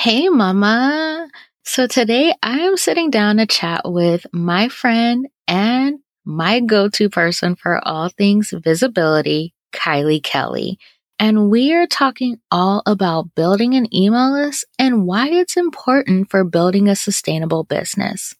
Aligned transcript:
Hey, 0.00 0.30
Mama. 0.30 1.28
So 1.66 1.86
today 1.86 2.32
I 2.42 2.60
am 2.60 2.78
sitting 2.78 3.10
down 3.10 3.36
to 3.36 3.44
chat 3.44 3.82
with 3.84 4.24
my 4.32 4.70
friend 4.70 5.28
and 5.46 5.98
my 6.24 6.60
go 6.60 6.88
to 6.88 7.10
person 7.10 7.54
for 7.54 7.86
all 7.86 8.08
things 8.08 8.54
visibility, 8.64 9.52
Kylie 9.74 10.22
Kelly. 10.22 10.78
And 11.18 11.50
we 11.50 11.74
are 11.74 11.86
talking 11.86 12.38
all 12.50 12.82
about 12.86 13.34
building 13.34 13.74
an 13.74 13.94
email 13.94 14.32
list 14.32 14.64
and 14.78 15.04
why 15.04 15.28
it's 15.28 15.58
important 15.58 16.30
for 16.30 16.44
building 16.44 16.88
a 16.88 16.96
sustainable 16.96 17.64
business. 17.64 18.34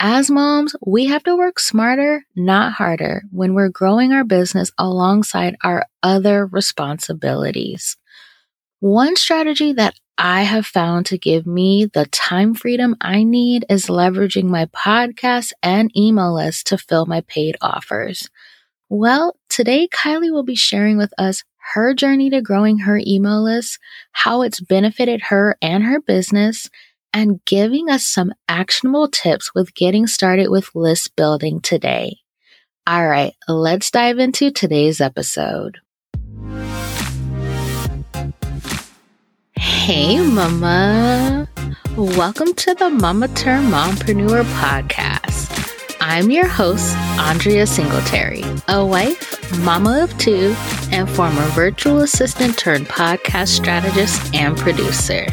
As 0.00 0.32
moms, 0.32 0.74
we 0.84 1.06
have 1.06 1.22
to 1.22 1.36
work 1.36 1.60
smarter, 1.60 2.24
not 2.34 2.72
harder, 2.72 3.22
when 3.30 3.54
we're 3.54 3.68
growing 3.68 4.12
our 4.12 4.24
business 4.24 4.72
alongside 4.76 5.54
our 5.62 5.86
other 6.02 6.44
responsibilities. 6.44 7.96
One 8.80 9.14
strategy 9.14 9.72
that 9.74 9.94
I 10.20 10.42
have 10.42 10.66
found 10.66 11.06
to 11.06 11.16
give 11.16 11.46
me 11.46 11.86
the 11.86 12.06
time 12.06 12.52
freedom 12.52 12.96
I 13.00 13.22
need 13.22 13.64
is 13.70 13.86
leveraging 13.86 14.46
my 14.46 14.66
podcast 14.66 15.52
and 15.62 15.96
email 15.96 16.34
list 16.34 16.66
to 16.66 16.76
fill 16.76 17.06
my 17.06 17.20
paid 17.28 17.56
offers. 17.60 18.28
Well, 18.88 19.36
today 19.48 19.86
Kylie 19.86 20.32
will 20.32 20.42
be 20.42 20.56
sharing 20.56 20.98
with 20.98 21.14
us 21.18 21.44
her 21.74 21.94
journey 21.94 22.30
to 22.30 22.42
growing 22.42 22.78
her 22.78 23.00
email 23.06 23.44
list, 23.44 23.78
how 24.10 24.42
it's 24.42 24.58
benefited 24.60 25.22
her 25.22 25.56
and 25.62 25.84
her 25.84 26.00
business, 26.00 26.68
and 27.12 27.44
giving 27.44 27.88
us 27.88 28.04
some 28.04 28.32
actionable 28.48 29.06
tips 29.06 29.54
with 29.54 29.72
getting 29.76 30.08
started 30.08 30.48
with 30.48 30.74
list 30.74 31.14
building 31.14 31.60
today. 31.60 32.16
All 32.88 33.06
right, 33.06 33.34
let's 33.46 33.92
dive 33.92 34.18
into 34.18 34.50
today's 34.50 35.00
episode. 35.00 35.78
Hey, 39.88 40.20
Mama. 40.20 41.48
Welcome 41.96 42.52
to 42.52 42.74
the 42.74 42.90
Mama 42.90 43.26
Turned 43.28 43.72
Mompreneur 43.72 44.44
podcast. 44.60 45.96
I'm 45.98 46.30
your 46.30 46.46
host, 46.46 46.94
Andrea 47.18 47.66
Singletary, 47.66 48.44
a 48.68 48.84
wife, 48.84 49.58
mama 49.60 50.02
of 50.02 50.18
two, 50.18 50.54
and 50.92 51.08
former 51.08 51.40
virtual 51.52 52.00
assistant 52.00 52.58
turned 52.58 52.86
podcast 52.86 53.48
strategist 53.48 54.34
and 54.34 54.58
producer. 54.58 55.26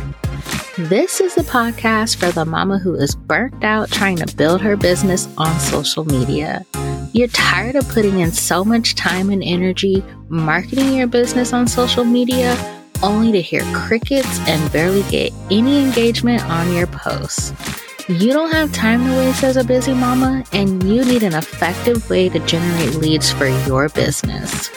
This 0.78 1.20
is 1.20 1.36
a 1.38 1.44
podcast 1.44 2.16
for 2.16 2.32
the 2.32 2.46
mama 2.46 2.80
who 2.80 2.96
is 2.96 3.14
burnt 3.14 3.62
out 3.62 3.92
trying 3.92 4.16
to 4.20 4.36
build 4.38 4.62
her 4.62 4.78
business 4.78 5.28
on 5.38 5.60
social 5.60 6.06
media. 6.06 6.66
You're 7.12 7.28
tired 7.28 7.76
of 7.76 7.90
putting 7.90 8.22
in 8.22 8.32
so 8.32 8.64
much 8.64 8.96
time 8.96 9.30
and 9.32 9.44
energy 9.44 10.02
marketing 10.30 10.94
your 10.94 11.08
business 11.08 11.52
on 11.52 11.68
social 11.68 12.06
media 12.06 12.56
only 13.04 13.32
to 13.32 13.42
hear 13.42 13.62
crickets 13.74 14.40
and 14.48 14.72
barely 14.72 15.04
get 15.04 15.34
any 15.50 15.84
engagement 15.84 16.44
on 16.44 16.74
your 16.74 16.88
posts. 16.88 17.54
You 18.08 18.34
don't 18.34 18.52
have 18.52 18.72
time 18.72 19.04
to 19.06 19.12
waste 19.18 19.44
as 19.44 19.58
a 19.58 19.64
busy 19.64 19.94
mama, 19.94 20.44
and 20.54 20.84
you 20.84 21.04
need 21.04 21.24
an 21.24 21.34
effective 21.34 22.08
way 22.10 22.30
to 22.30 22.40
generate 22.40 22.96
leads 22.96 23.32
for 23.32 23.48
your 23.68 23.90
business. 23.90 24.70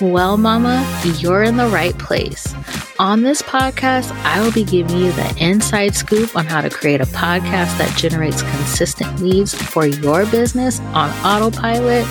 Well, 0.00 0.36
mama, 0.36 0.84
you're 1.18 1.44
in 1.44 1.56
the 1.56 1.68
right 1.68 1.96
place. 1.98 2.52
On 2.98 3.22
this 3.22 3.42
podcast, 3.42 4.10
I 4.24 4.40
will 4.42 4.52
be 4.52 4.64
giving 4.64 4.98
you 4.98 5.12
the 5.12 5.34
inside 5.38 5.94
scoop 5.94 6.36
on 6.36 6.46
how 6.46 6.60
to 6.60 6.68
create 6.68 7.00
a 7.00 7.06
podcast 7.06 7.78
that 7.78 7.96
generates 7.96 8.42
consistent 8.42 9.20
leads 9.20 9.54
for 9.54 9.86
your 9.86 10.26
business 10.26 10.80
on 10.92 11.10
autopilot, 11.24 12.06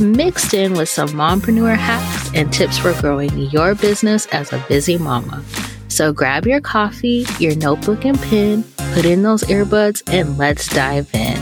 mixed 0.00 0.54
in 0.54 0.74
with 0.74 0.88
some 0.88 1.08
mompreneur 1.10 1.76
hacks 1.76 2.30
and 2.34 2.52
tips 2.52 2.78
for 2.78 2.92
growing 3.00 3.36
your 3.36 3.74
business 3.74 4.26
as 4.26 4.52
a 4.52 4.64
busy 4.68 4.98
mama. 4.98 5.42
So 5.88 6.12
grab 6.12 6.46
your 6.46 6.60
coffee, 6.60 7.26
your 7.38 7.54
notebook 7.56 8.04
and 8.04 8.20
pen, 8.20 8.64
put 8.94 9.04
in 9.04 9.22
those 9.22 9.44
earbuds, 9.44 10.02
and 10.12 10.36
let's 10.38 10.68
dive 10.68 11.08
in. 11.14 11.40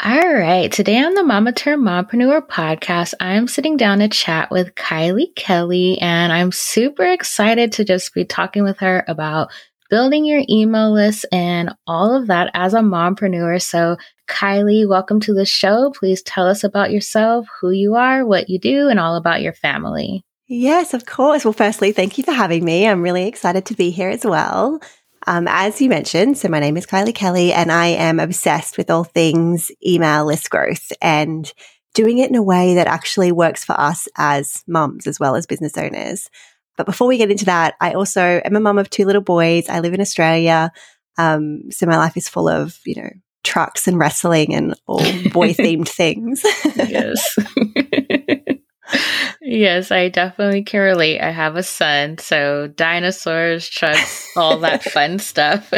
All 0.00 0.32
right, 0.32 0.70
today 0.70 1.02
on 1.02 1.14
the 1.14 1.24
Mama 1.24 1.52
Turned 1.52 1.82
Mompreneur 1.82 2.46
podcast, 2.46 3.14
I'm 3.18 3.48
sitting 3.48 3.76
down 3.76 3.98
to 3.98 4.08
chat 4.08 4.50
with 4.50 4.76
Kylie 4.76 5.34
Kelly, 5.34 5.98
and 6.00 6.32
I'm 6.32 6.52
super 6.52 7.04
excited 7.04 7.72
to 7.72 7.84
just 7.84 8.14
be 8.14 8.24
talking 8.24 8.62
with 8.62 8.78
her 8.78 9.04
about 9.08 9.50
building 9.90 10.24
your 10.24 10.42
email 10.48 10.92
list 10.92 11.24
and 11.32 11.74
all 11.86 12.14
of 12.14 12.26
that 12.28 12.50
as 12.54 12.74
a 12.74 12.80
mompreneur. 12.80 13.60
So, 13.60 13.96
Kylie, 14.26 14.88
welcome 14.88 15.20
to 15.20 15.34
the 15.34 15.46
show. 15.46 15.90
Please 15.94 16.22
tell 16.22 16.46
us 16.46 16.64
about 16.64 16.90
yourself, 16.90 17.46
who 17.60 17.70
you 17.70 17.94
are, 17.94 18.26
what 18.26 18.48
you 18.48 18.58
do, 18.58 18.88
and 18.88 19.00
all 19.00 19.16
about 19.16 19.42
your 19.42 19.54
family. 19.54 20.24
Yes, 20.46 20.94
of 20.94 21.04
course. 21.04 21.44
Well, 21.44 21.52
firstly, 21.52 21.92
thank 21.92 22.18
you 22.18 22.24
for 22.24 22.32
having 22.32 22.64
me. 22.64 22.86
I'm 22.86 23.02
really 23.02 23.26
excited 23.26 23.66
to 23.66 23.74
be 23.74 23.90
here 23.90 24.08
as 24.08 24.24
well. 24.24 24.80
Um, 25.26 25.46
as 25.48 25.80
you 25.80 25.90
mentioned, 25.90 26.38
so 26.38 26.48
my 26.48 26.58
name 26.58 26.76
is 26.76 26.86
Kylie 26.86 27.14
Kelly, 27.14 27.52
and 27.52 27.70
I 27.70 27.88
am 27.88 28.18
obsessed 28.18 28.78
with 28.78 28.90
all 28.90 29.04
things 29.04 29.70
email 29.86 30.24
list 30.24 30.48
growth 30.48 30.90
and 31.02 31.52
doing 31.92 32.18
it 32.18 32.30
in 32.30 32.36
a 32.36 32.42
way 32.42 32.74
that 32.74 32.86
actually 32.86 33.32
works 33.32 33.64
for 33.64 33.78
us 33.78 34.08
as 34.16 34.64
mums 34.66 35.06
as 35.06 35.20
well 35.20 35.36
as 35.36 35.46
business 35.46 35.76
owners. 35.76 36.30
But 36.78 36.86
before 36.86 37.06
we 37.06 37.18
get 37.18 37.30
into 37.30 37.44
that, 37.44 37.74
I 37.80 37.92
also 37.92 38.40
am 38.42 38.56
a 38.56 38.60
mum 38.60 38.78
of 38.78 38.88
two 38.88 39.04
little 39.04 39.20
boys. 39.20 39.68
I 39.68 39.80
live 39.80 39.92
in 39.92 40.00
Australia. 40.00 40.72
Um, 41.18 41.70
so 41.70 41.84
my 41.84 41.98
life 41.98 42.16
is 42.16 42.28
full 42.28 42.48
of, 42.48 42.78
you 42.86 42.94
know, 42.94 43.10
trucks 43.44 43.86
and 43.86 43.98
wrestling 43.98 44.54
and 44.54 44.74
all 44.86 44.98
boy 45.32 45.52
themed 45.52 45.88
things. 45.88 46.42
yes. 46.76 47.36
yes, 49.40 49.90
I 49.90 50.08
definitely 50.08 50.62
can 50.62 50.80
relate. 50.80 51.20
I 51.20 51.30
have 51.30 51.56
a 51.56 51.62
son, 51.62 52.18
so 52.18 52.68
dinosaurs, 52.68 53.68
trucks, 53.68 54.26
all 54.36 54.58
that 54.60 54.82
fun 54.82 55.18
stuff. 55.18 55.72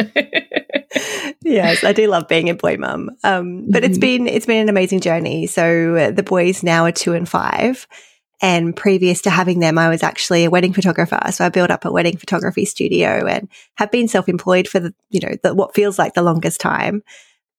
yes, 1.41 1.83
I 1.83 1.93
do 1.93 2.07
love 2.07 2.27
being 2.27 2.49
a 2.49 2.55
boy 2.55 2.77
mum. 2.77 3.11
Um, 3.23 3.65
but 3.69 3.83
mm-hmm. 3.83 3.91
it's 3.91 3.99
been 3.99 4.27
it's 4.27 4.45
been 4.45 4.61
an 4.61 4.69
amazing 4.69 5.01
journey. 5.01 5.47
So 5.47 5.95
uh, 5.95 6.11
the 6.11 6.23
boys 6.23 6.63
now 6.63 6.85
are 6.85 6.91
two 6.91 7.13
and 7.13 7.27
five. 7.27 7.87
And 8.41 8.75
previous 8.75 9.21
to 9.21 9.29
having 9.29 9.59
them, 9.59 9.77
I 9.77 9.89
was 9.89 10.01
actually 10.01 10.45
a 10.45 10.49
wedding 10.49 10.73
photographer. 10.73 11.19
So 11.31 11.45
I 11.45 11.49
built 11.49 11.69
up 11.69 11.85
a 11.85 11.91
wedding 11.91 12.17
photography 12.17 12.65
studio 12.65 13.27
and 13.27 13.47
have 13.75 13.91
been 13.91 14.07
self-employed 14.07 14.67
for 14.67 14.79
the, 14.79 14.95
you 15.11 15.19
know, 15.19 15.35
the, 15.43 15.53
what 15.53 15.75
feels 15.75 15.99
like 15.99 16.15
the 16.15 16.23
longest 16.23 16.59
time. 16.59 17.03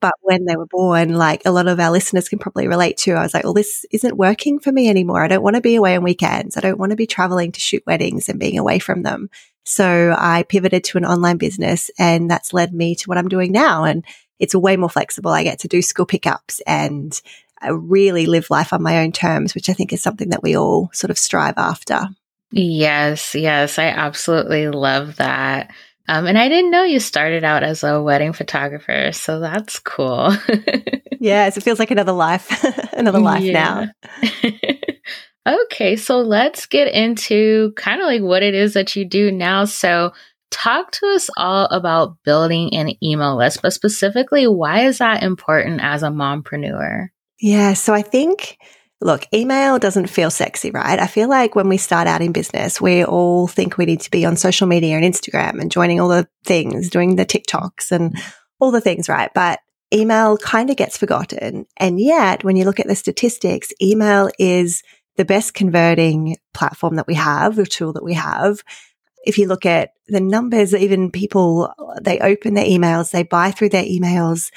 But 0.00 0.15
when 0.20 0.44
they 0.47 0.56
were 0.56 0.66
born, 0.66 1.15
like 1.15 1.43
a 1.44 1.53
lot 1.53 1.69
of 1.69 1.78
our 1.78 1.93
listeners 1.93 2.28
can 2.28 2.41
probably 2.41 2.66
relate 2.66 2.97
to, 2.98 3.12
I 3.12 3.22
was 3.22 3.32
like, 3.32 3.44
well, 3.44 3.54
this 3.54 3.87
isn't 3.93 4.16
working 4.16 4.59
for 4.59 4.72
me 4.72 4.88
anymore. 4.88 5.22
I 5.22 5.28
don't 5.28 5.44
want 5.44 5.54
to 5.54 5.62
be 5.62 5.76
away 5.76 5.94
on 5.94 6.03
weekends. 6.03 6.56
I 6.56 6.60
don't 6.60 6.78
want 6.78 6.91
to 6.91 6.97
be 6.97 7.06
traveling 7.06 7.53
to 7.53 7.60
shoot 7.60 7.84
weddings 7.87 8.28
and 8.28 8.41
being 8.41 8.59
away 8.59 8.81
from 8.81 9.04
them. 9.04 9.31
So 9.64 10.12
I 10.19 10.43
pivoted 10.43 10.82
to 10.82 10.99
an 10.99 11.04
online 11.04 11.37
business 11.37 11.88
and 11.97 12.28
that's 12.28 12.53
led 12.53 12.75
me 12.75 12.97
to 12.97 13.09
what 13.09 13.16
I'm 13.16 13.28
doing 13.28 13.53
now. 13.53 13.84
And 13.84 14.04
it's 14.41 14.56
way 14.56 14.76
more 14.76 14.91
flexible. 14.91 15.31
I 15.31 15.44
get 15.44 15.60
to 15.60 15.69
do 15.69 15.81
school 15.81 16.06
pickups 16.06 16.60
and 16.66 17.20
really 17.71 18.27
live 18.27 18.50
life 18.50 18.73
on 18.73 18.83
my 18.83 19.03
own 19.03 19.12
terms, 19.12 19.55
which 19.55 19.69
I 19.69 19.73
think 19.73 19.93
is 19.93 20.03
something 20.03 20.31
that 20.31 20.43
we 20.43 20.56
all 20.56 20.91
sort 20.93 21.11
of 21.11 21.19
strive 21.19 21.55
after. 21.56 22.09
Yes, 22.50 23.34
yes, 23.34 23.78
I 23.78 23.87
absolutely 23.87 24.69
love 24.69 25.17
that. 25.17 25.71
Um, 26.09 26.27
and 26.27 26.37
I 26.37 26.49
didn't 26.49 26.71
know 26.71 26.83
you 26.83 27.00
started 27.00 27.45
out 27.45 27.62
as 27.62 27.83
a 27.83 28.03
wedding 28.03 28.33
photographer, 28.33 29.12
so 29.12 29.41
that's 29.41 29.78
cool. 29.78 30.37
yes, 31.21 31.56
it 31.56 31.62
feels 31.62 31.78
like 31.78 31.91
another 31.91 32.12
life, 32.12 32.62
another 32.93 33.21
life 33.21 33.45
now. 33.45 33.87
okay, 35.49 35.97
so 35.97 36.21
let's 36.21 36.67
get 36.67 36.93
into 36.93 37.73
kind 37.77 38.00
of 38.00 38.06
like 38.06 38.21
what 38.21 38.43
it 38.43 38.55
is 38.55 38.75
that 38.75 38.97
you 38.97 39.05
do 39.05 39.31
now. 39.31 39.65
So, 39.65 40.12
talk 40.50 40.91
to 40.93 41.06
us 41.15 41.31
all 41.37 41.67
about 41.67 42.17
building 42.25 42.75
an 42.75 42.93
email 43.03 43.37
list, 43.37 43.62
but 43.62 43.73
specifically, 43.73 44.47
why 44.47 44.87
is 44.87 44.99
that 44.99 45.23
important 45.23 45.81
as 45.83 46.03
a 46.03 46.09
mompreneur? 46.09 47.09
Yeah. 47.42 47.72
So 47.75 47.92
I 47.92 48.03
think, 48.03 48.56
look, 49.00 49.26
email 49.34 49.80
doesn't 49.80 50.06
feel 50.06 50.30
sexy, 50.30 50.70
right? 50.70 51.00
I 51.00 51.08
feel 51.08 51.28
like 51.28 51.56
when 51.56 51.69
we 51.69 51.76
start 51.76 52.06
out 52.06 52.22
in 52.22 52.30
business, 52.30 52.80
we 52.80 53.05
all 53.05 53.49
think 53.49 53.76
we 53.76 53.84
need 53.84 54.00
to 54.02 54.11
be 54.12 54.25
on 54.25 54.37
social 54.37 54.69
media 54.69 54.96
and 54.96 55.05
Instagram 55.05 55.61
and 55.61 55.69
joining 55.69 56.00
all 56.00 56.08
the 56.08 56.28
things, 56.44 56.88
doing 56.88 57.17
the 57.17 57.26
TikToks 57.26 57.90
and 57.90 58.12
mm-hmm. 58.12 58.31
all 58.61 58.70
the 58.70 58.81
things, 58.81 59.08
right? 59.08 59.28
But 59.34 59.58
email 59.93 60.38
kind 60.38 60.70
of 60.70 60.76
gets 60.76 60.96
forgotten. 60.96 61.67
And 61.78 61.99
yet, 61.99 62.44
when 62.44 62.55
you 62.55 62.64
look 62.64 62.78
at 62.78 62.87
the 62.87 62.94
statistics, 62.94 63.72
email 63.82 64.31
is 64.38 64.84
the 65.17 65.25
best 65.25 65.52
converting 65.52 66.37
platform 66.55 66.94
that 66.94 67.08
we 67.08 67.14
have, 67.14 67.56
the 67.56 67.67
tool 67.67 67.93
that 67.94 68.05
we 68.05 68.14
have. 68.14 68.62
If 69.25 69.37
you 69.37 69.49
look 69.49 69.67
at 69.67 69.90
the 70.06 70.20
numbers, 70.20 70.76
even 70.76 71.11
people, 71.11 71.75
they 72.00 72.20
open 72.20 72.55
their 72.55 72.67
emails, 72.67 73.11
they 73.11 73.25
buy 73.25 73.50
through 73.50 73.70
their 73.70 73.84
emails 73.84 74.52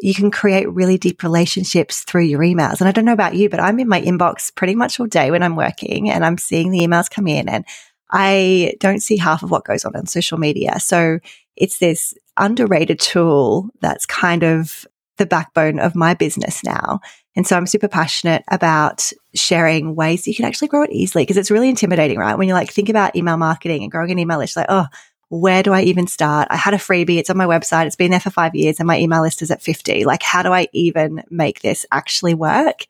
you 0.00 0.14
can 0.14 0.30
create 0.30 0.70
really 0.70 0.98
deep 0.98 1.22
relationships 1.22 2.04
through 2.04 2.24
your 2.24 2.40
emails. 2.40 2.80
And 2.80 2.88
I 2.88 2.92
don't 2.92 3.04
know 3.04 3.12
about 3.12 3.34
you, 3.34 3.48
but 3.48 3.60
I'm 3.60 3.80
in 3.80 3.88
my 3.88 4.00
inbox 4.00 4.54
pretty 4.54 4.74
much 4.74 5.00
all 5.00 5.06
day 5.06 5.30
when 5.30 5.42
I'm 5.42 5.56
working 5.56 6.10
and 6.10 6.24
I'm 6.24 6.38
seeing 6.38 6.70
the 6.70 6.80
emails 6.80 7.10
come 7.10 7.26
in 7.26 7.48
and 7.48 7.64
I 8.10 8.74
don't 8.80 9.02
see 9.02 9.16
half 9.16 9.42
of 9.42 9.50
what 9.50 9.64
goes 9.64 9.84
on 9.84 9.96
on 9.96 10.06
social 10.06 10.38
media. 10.38 10.78
So 10.78 11.18
it's 11.56 11.78
this 11.78 12.14
underrated 12.36 13.00
tool 13.00 13.70
that's 13.80 14.06
kind 14.06 14.44
of 14.44 14.86
the 15.18 15.26
backbone 15.26 15.80
of 15.80 15.96
my 15.96 16.14
business 16.14 16.64
now. 16.64 17.00
And 17.34 17.46
so 17.46 17.56
I'm 17.56 17.66
super 17.66 17.88
passionate 17.88 18.44
about 18.48 19.12
sharing 19.34 19.94
ways 19.94 20.26
you 20.26 20.34
can 20.34 20.44
actually 20.44 20.68
grow 20.68 20.84
it 20.84 20.90
easily 20.90 21.22
because 21.22 21.36
it's 21.36 21.50
really 21.50 21.68
intimidating, 21.68 22.18
right? 22.18 22.38
When 22.38 22.48
you 22.48 22.54
like 22.54 22.72
think 22.72 22.88
about 22.88 23.16
email 23.16 23.36
marketing 23.36 23.82
and 23.82 23.90
growing 23.90 24.10
an 24.10 24.18
email 24.18 24.38
list, 24.38 24.56
like, 24.56 24.66
oh, 24.68 24.86
where 25.30 25.62
do 25.62 25.72
I 25.72 25.82
even 25.82 26.06
start? 26.06 26.48
I 26.50 26.56
had 26.56 26.74
a 26.74 26.78
freebie. 26.78 27.18
It's 27.18 27.30
on 27.30 27.36
my 27.36 27.46
website. 27.46 27.86
It's 27.86 27.96
been 27.96 28.10
there 28.10 28.20
for 28.20 28.30
five 28.30 28.54
years 28.54 28.80
and 28.80 28.86
my 28.86 28.98
email 28.98 29.22
list 29.22 29.42
is 29.42 29.50
at 29.50 29.62
50. 29.62 30.04
Like, 30.04 30.22
how 30.22 30.42
do 30.42 30.52
I 30.52 30.68
even 30.72 31.22
make 31.30 31.60
this 31.60 31.84
actually 31.92 32.34
work? 32.34 32.86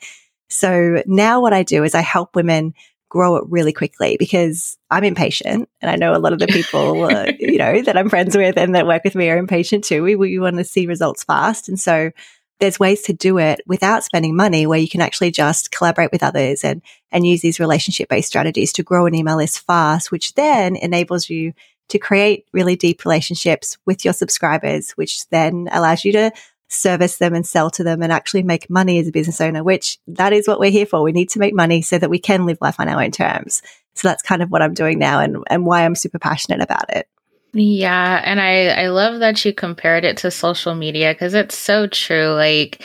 So 0.49 1.03
now 1.07 1.41
what 1.41 1.53
I 1.53 1.63
do 1.63 1.85
is 1.85 1.95
I 1.95 2.01
help 2.01 2.37
women 2.37 2.75
grow 3.09 3.37
it 3.37 3.45
really 3.49 3.73
quickly 3.73 4.17
because 4.19 4.77
I'm 4.91 5.05
impatient. 5.05 5.69
And 5.81 5.91
I 5.91 5.97
know 5.97 6.15
a 6.15 6.19
lot 6.19 6.33
of 6.33 6.39
the 6.39 6.47
people, 6.47 7.05
uh, 7.11 7.33
you 7.39 7.59
know, 7.59 7.83
that 7.83 7.97
I'm 7.97 8.09
friends 8.09 8.37
with 8.37 8.57
and 8.57 8.75
that 8.75 8.87
work 8.87 9.03
with 9.05 9.15
me 9.15 9.29
are 9.31 9.39
impatient 9.39 9.85
too. 9.85 10.03
We, 10.03 10.15
we 10.15 10.39
want 10.39 10.57
to 10.59 10.65
see 10.65 10.87
results 10.87 11.25
fast. 11.25 11.69
And 11.69 11.81
so 11.81 12.11
there's 12.61 12.79
ways 12.79 13.03
to 13.03 13.13
do 13.13 13.39
it 13.39 13.61
without 13.67 14.05
spending 14.05 14.37
money 14.37 14.67
where 14.67 14.79
you 14.79 14.89
can 14.89 15.01
actually 15.01 15.31
just 15.31 15.71
collaborate 15.71 16.13
with 16.13 16.23
others 16.23 16.65
and, 16.65 16.83
and 17.11 17.27
use 17.27 17.41
these 17.41 17.61
relationship 17.61 18.09
based 18.09 18.29
strategies 18.29 18.73
to 18.75 18.83
grow 18.83 19.07
an 19.07 19.15
email 19.15 19.37
list 19.37 19.61
fast, 19.61 20.11
which 20.11 20.35
then 20.35 20.77
enables 20.77 21.31
you 21.31 21.53
to 21.89 21.99
create 21.99 22.47
really 22.53 22.77
deep 22.77 23.05
relationships 23.05 23.79
with 23.87 24.05
your 24.05 24.15
subscribers, 24.15 24.93
which 24.93 25.29
then 25.31 25.69
allows 25.73 26.05
you 26.05 26.13
to 26.13 26.31
service 26.69 27.17
them 27.17 27.35
and 27.35 27.47
sell 27.47 27.71
to 27.71 27.83
them 27.83 28.03
and 28.03 28.13
actually 28.13 28.43
make 28.43 28.69
money 28.69 28.99
as 28.99 29.09
a 29.09 29.13
business 29.13 29.41
owner, 29.41 29.65
which 29.65 29.99
that 30.07 30.33
is 30.33 30.47
what 30.47 30.61
we're 30.61 30.71
here 30.71 30.87
for. 30.87 31.03
We 31.03 31.13
need 31.13 31.31
to 31.31 31.39
make 31.39 31.55
money 31.55 31.83
so 31.83 31.99
that 31.99 32.11
we 32.11 32.19
can 32.19 32.47
live 32.47 32.59
life 32.61 32.79
on 32.79 32.89
our 32.89 33.03
own 33.03 33.11
terms. 33.11 33.63
So 33.95 34.07
that's 34.07 34.23
kind 34.23 34.43
of 34.43 34.51
what 34.51 34.63
I'm 34.63 34.75
doing 34.75 34.99
now 34.99 35.21
and, 35.21 35.39
and 35.49 35.65
why 35.65 35.85
I'm 35.85 35.95
super 35.95 36.19
passionate 36.19 36.61
about 36.61 36.95
it. 36.95 37.09
Yeah. 37.55 38.21
And 38.23 38.41
I, 38.41 38.67
I 38.69 38.89
love 38.89 39.21
that 39.21 39.45
you 39.45 39.55
compared 39.55 40.05
it 40.05 40.19
to 40.19 40.31
social 40.31 40.75
media 40.75 41.15
because 41.15 41.35
it's 41.35 41.57
so 41.57 41.87
true. 41.87 42.35
Like 42.35 42.85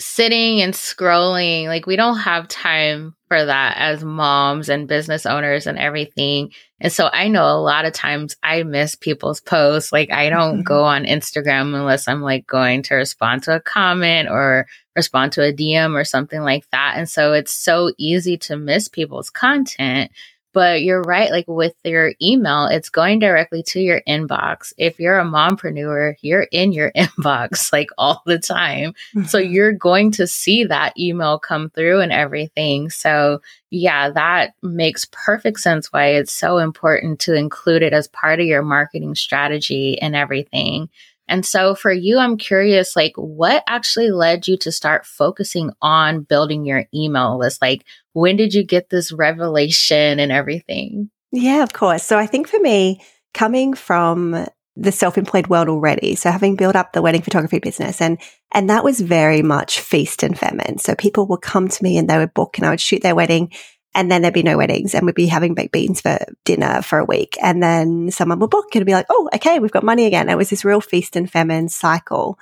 sitting 0.00 0.62
and 0.62 0.74
scrolling, 0.74 1.66
like 1.66 1.86
we 1.86 1.94
don't 1.94 2.18
have 2.18 2.48
time 2.48 3.14
for 3.28 3.44
that 3.44 3.76
as 3.76 4.02
moms 4.02 4.68
and 4.68 4.88
business 4.88 5.26
owners 5.26 5.66
and 5.66 5.78
everything. 5.78 6.50
And 6.80 6.92
so 6.92 7.08
I 7.12 7.28
know 7.28 7.44
a 7.44 7.60
lot 7.60 7.84
of 7.84 7.92
times 7.92 8.34
I 8.42 8.62
miss 8.62 8.94
people's 8.94 9.40
posts. 9.40 9.92
Like 9.92 10.10
I 10.10 10.30
don't 10.30 10.54
mm-hmm. 10.54 10.62
go 10.62 10.82
on 10.82 11.04
Instagram 11.04 11.74
unless 11.74 12.08
I'm 12.08 12.22
like 12.22 12.46
going 12.46 12.82
to 12.84 12.94
respond 12.94 13.44
to 13.44 13.54
a 13.54 13.60
comment 13.60 14.28
or 14.28 14.66
respond 14.96 15.32
to 15.32 15.44
a 15.44 15.52
DM 15.52 15.94
or 15.94 16.04
something 16.04 16.40
like 16.40 16.68
that. 16.70 16.94
And 16.96 17.08
so 17.08 17.32
it's 17.34 17.54
so 17.54 17.92
easy 17.98 18.36
to 18.38 18.56
miss 18.56 18.88
people's 18.88 19.30
content. 19.30 20.10
But 20.52 20.82
you're 20.82 21.02
right, 21.02 21.30
like 21.30 21.46
with 21.46 21.74
your 21.84 22.12
email, 22.20 22.66
it's 22.66 22.88
going 22.88 23.20
directly 23.20 23.62
to 23.68 23.80
your 23.80 24.02
inbox. 24.08 24.72
If 24.76 24.98
you're 24.98 25.18
a 25.18 25.24
mompreneur, 25.24 26.14
you're 26.22 26.46
in 26.50 26.72
your 26.72 26.90
inbox 26.96 27.72
like 27.72 27.90
all 27.98 28.22
the 28.26 28.38
time. 28.38 28.94
so 29.26 29.38
mm-hmm. 29.38 29.52
you're 29.52 29.72
going 29.72 30.10
to 30.12 30.26
see 30.26 30.64
that 30.64 30.98
email 30.98 31.38
come 31.38 31.70
through 31.70 32.00
and 32.00 32.12
everything. 32.12 32.90
So 32.90 33.40
yeah, 33.70 34.10
that 34.10 34.54
makes 34.62 35.06
perfect 35.12 35.60
sense 35.60 35.92
why 35.92 36.06
it's 36.06 36.32
so 36.32 36.58
important 36.58 37.20
to 37.20 37.34
include 37.34 37.82
it 37.82 37.92
as 37.92 38.08
part 38.08 38.40
of 38.40 38.46
your 38.46 38.62
marketing 38.62 39.14
strategy 39.14 40.00
and 40.00 40.16
everything. 40.16 40.88
And 41.30 41.46
so 41.46 41.74
for 41.74 41.92
you, 41.92 42.18
I'm 42.18 42.36
curious, 42.36 42.96
like 42.96 43.12
what 43.16 43.62
actually 43.68 44.10
led 44.10 44.48
you 44.48 44.56
to 44.58 44.72
start 44.72 45.06
focusing 45.06 45.70
on 45.80 46.22
building 46.22 46.66
your 46.66 46.84
email 46.92 47.38
list? 47.38 47.62
Like 47.62 47.84
when 48.12 48.36
did 48.36 48.52
you 48.52 48.64
get 48.64 48.90
this 48.90 49.12
revelation 49.12 50.18
and 50.18 50.32
everything? 50.32 51.08
Yeah, 51.30 51.62
of 51.62 51.72
course. 51.72 52.02
So 52.02 52.18
I 52.18 52.26
think 52.26 52.48
for 52.48 52.58
me, 52.58 53.00
coming 53.32 53.74
from 53.74 54.44
the 54.76 54.92
self-employed 54.92 55.46
world 55.46 55.68
already. 55.68 56.16
So 56.16 56.30
having 56.30 56.56
built 56.56 56.74
up 56.74 56.92
the 56.92 57.02
wedding 57.02 57.22
photography 57.22 57.58
business 57.58 58.00
and, 58.00 58.18
and 58.52 58.68
that 58.70 58.82
was 58.82 59.00
very 59.00 59.42
much 59.42 59.80
feast 59.80 60.22
and 60.22 60.38
famine. 60.38 60.78
So 60.78 60.94
people 60.94 61.26
would 61.28 61.42
come 61.42 61.68
to 61.68 61.82
me 61.84 61.96
and 61.96 62.08
they 62.08 62.18
would 62.18 62.34
book 62.34 62.58
and 62.58 62.66
I 62.66 62.70
would 62.70 62.80
shoot 62.80 63.02
their 63.02 63.14
wedding 63.14 63.52
and 63.94 64.10
then 64.10 64.22
there'd 64.22 64.34
be 64.34 64.42
no 64.42 64.56
weddings 64.56 64.94
and 64.94 65.04
we'd 65.04 65.14
be 65.14 65.26
having 65.26 65.54
baked 65.54 65.72
beans 65.72 66.00
for 66.00 66.18
dinner 66.44 66.80
for 66.82 66.98
a 66.98 67.04
week. 67.04 67.36
And 67.42 67.62
then 67.62 68.10
someone 68.10 68.38
would 68.38 68.50
book 68.50 68.74
and 68.74 68.86
be 68.86 68.92
like, 68.92 69.06
oh, 69.10 69.28
okay, 69.34 69.58
we've 69.58 69.72
got 69.72 69.82
money 69.82 70.06
again. 70.06 70.28
It 70.28 70.36
was 70.36 70.50
this 70.50 70.64
real 70.64 70.80
feast 70.80 71.16
and 71.16 71.30
famine 71.30 71.68
cycle. 71.68 72.38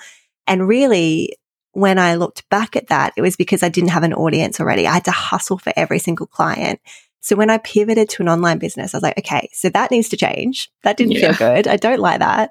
And 0.47 0.69
really, 0.69 1.37
when 1.73 1.99
I 1.99 2.17
looked 2.17 2.49
back 2.51 2.77
at 2.77 2.89
that, 2.89 3.15
it 3.17 3.23
was 3.23 3.37
because 3.37 3.63
I 3.63 3.69
didn't 3.71 3.91
have 3.91 4.03
an 4.03 4.13
audience 4.15 4.61
already. 4.61 4.87
I 4.87 4.95
had 4.95 5.05
to 5.07 5.11
hustle 5.11 5.59
for 5.59 5.73
every 5.75 5.99
single 5.99 6.27
client. 6.27 6.81
So 7.21 7.35
when 7.35 7.51
I 7.51 7.59
pivoted 7.59 8.09
to 8.11 8.23
an 8.23 8.29
online 8.29 8.59
business, 8.59 8.95
I 8.95 8.99
was 8.99 9.03
like, 9.03 9.19
okay, 9.19 9.49
so 9.53 9.69
that 9.71 9.91
needs 9.91 10.09
to 10.11 10.17
change. 10.17 10.71
That 10.83 10.97
didn't 10.97 11.13
yeah. 11.13 11.33
feel 11.33 11.49
good. 11.49 11.67
I 11.67 11.77
don't 11.77 12.01
like 12.01 12.21
that. 12.21 12.51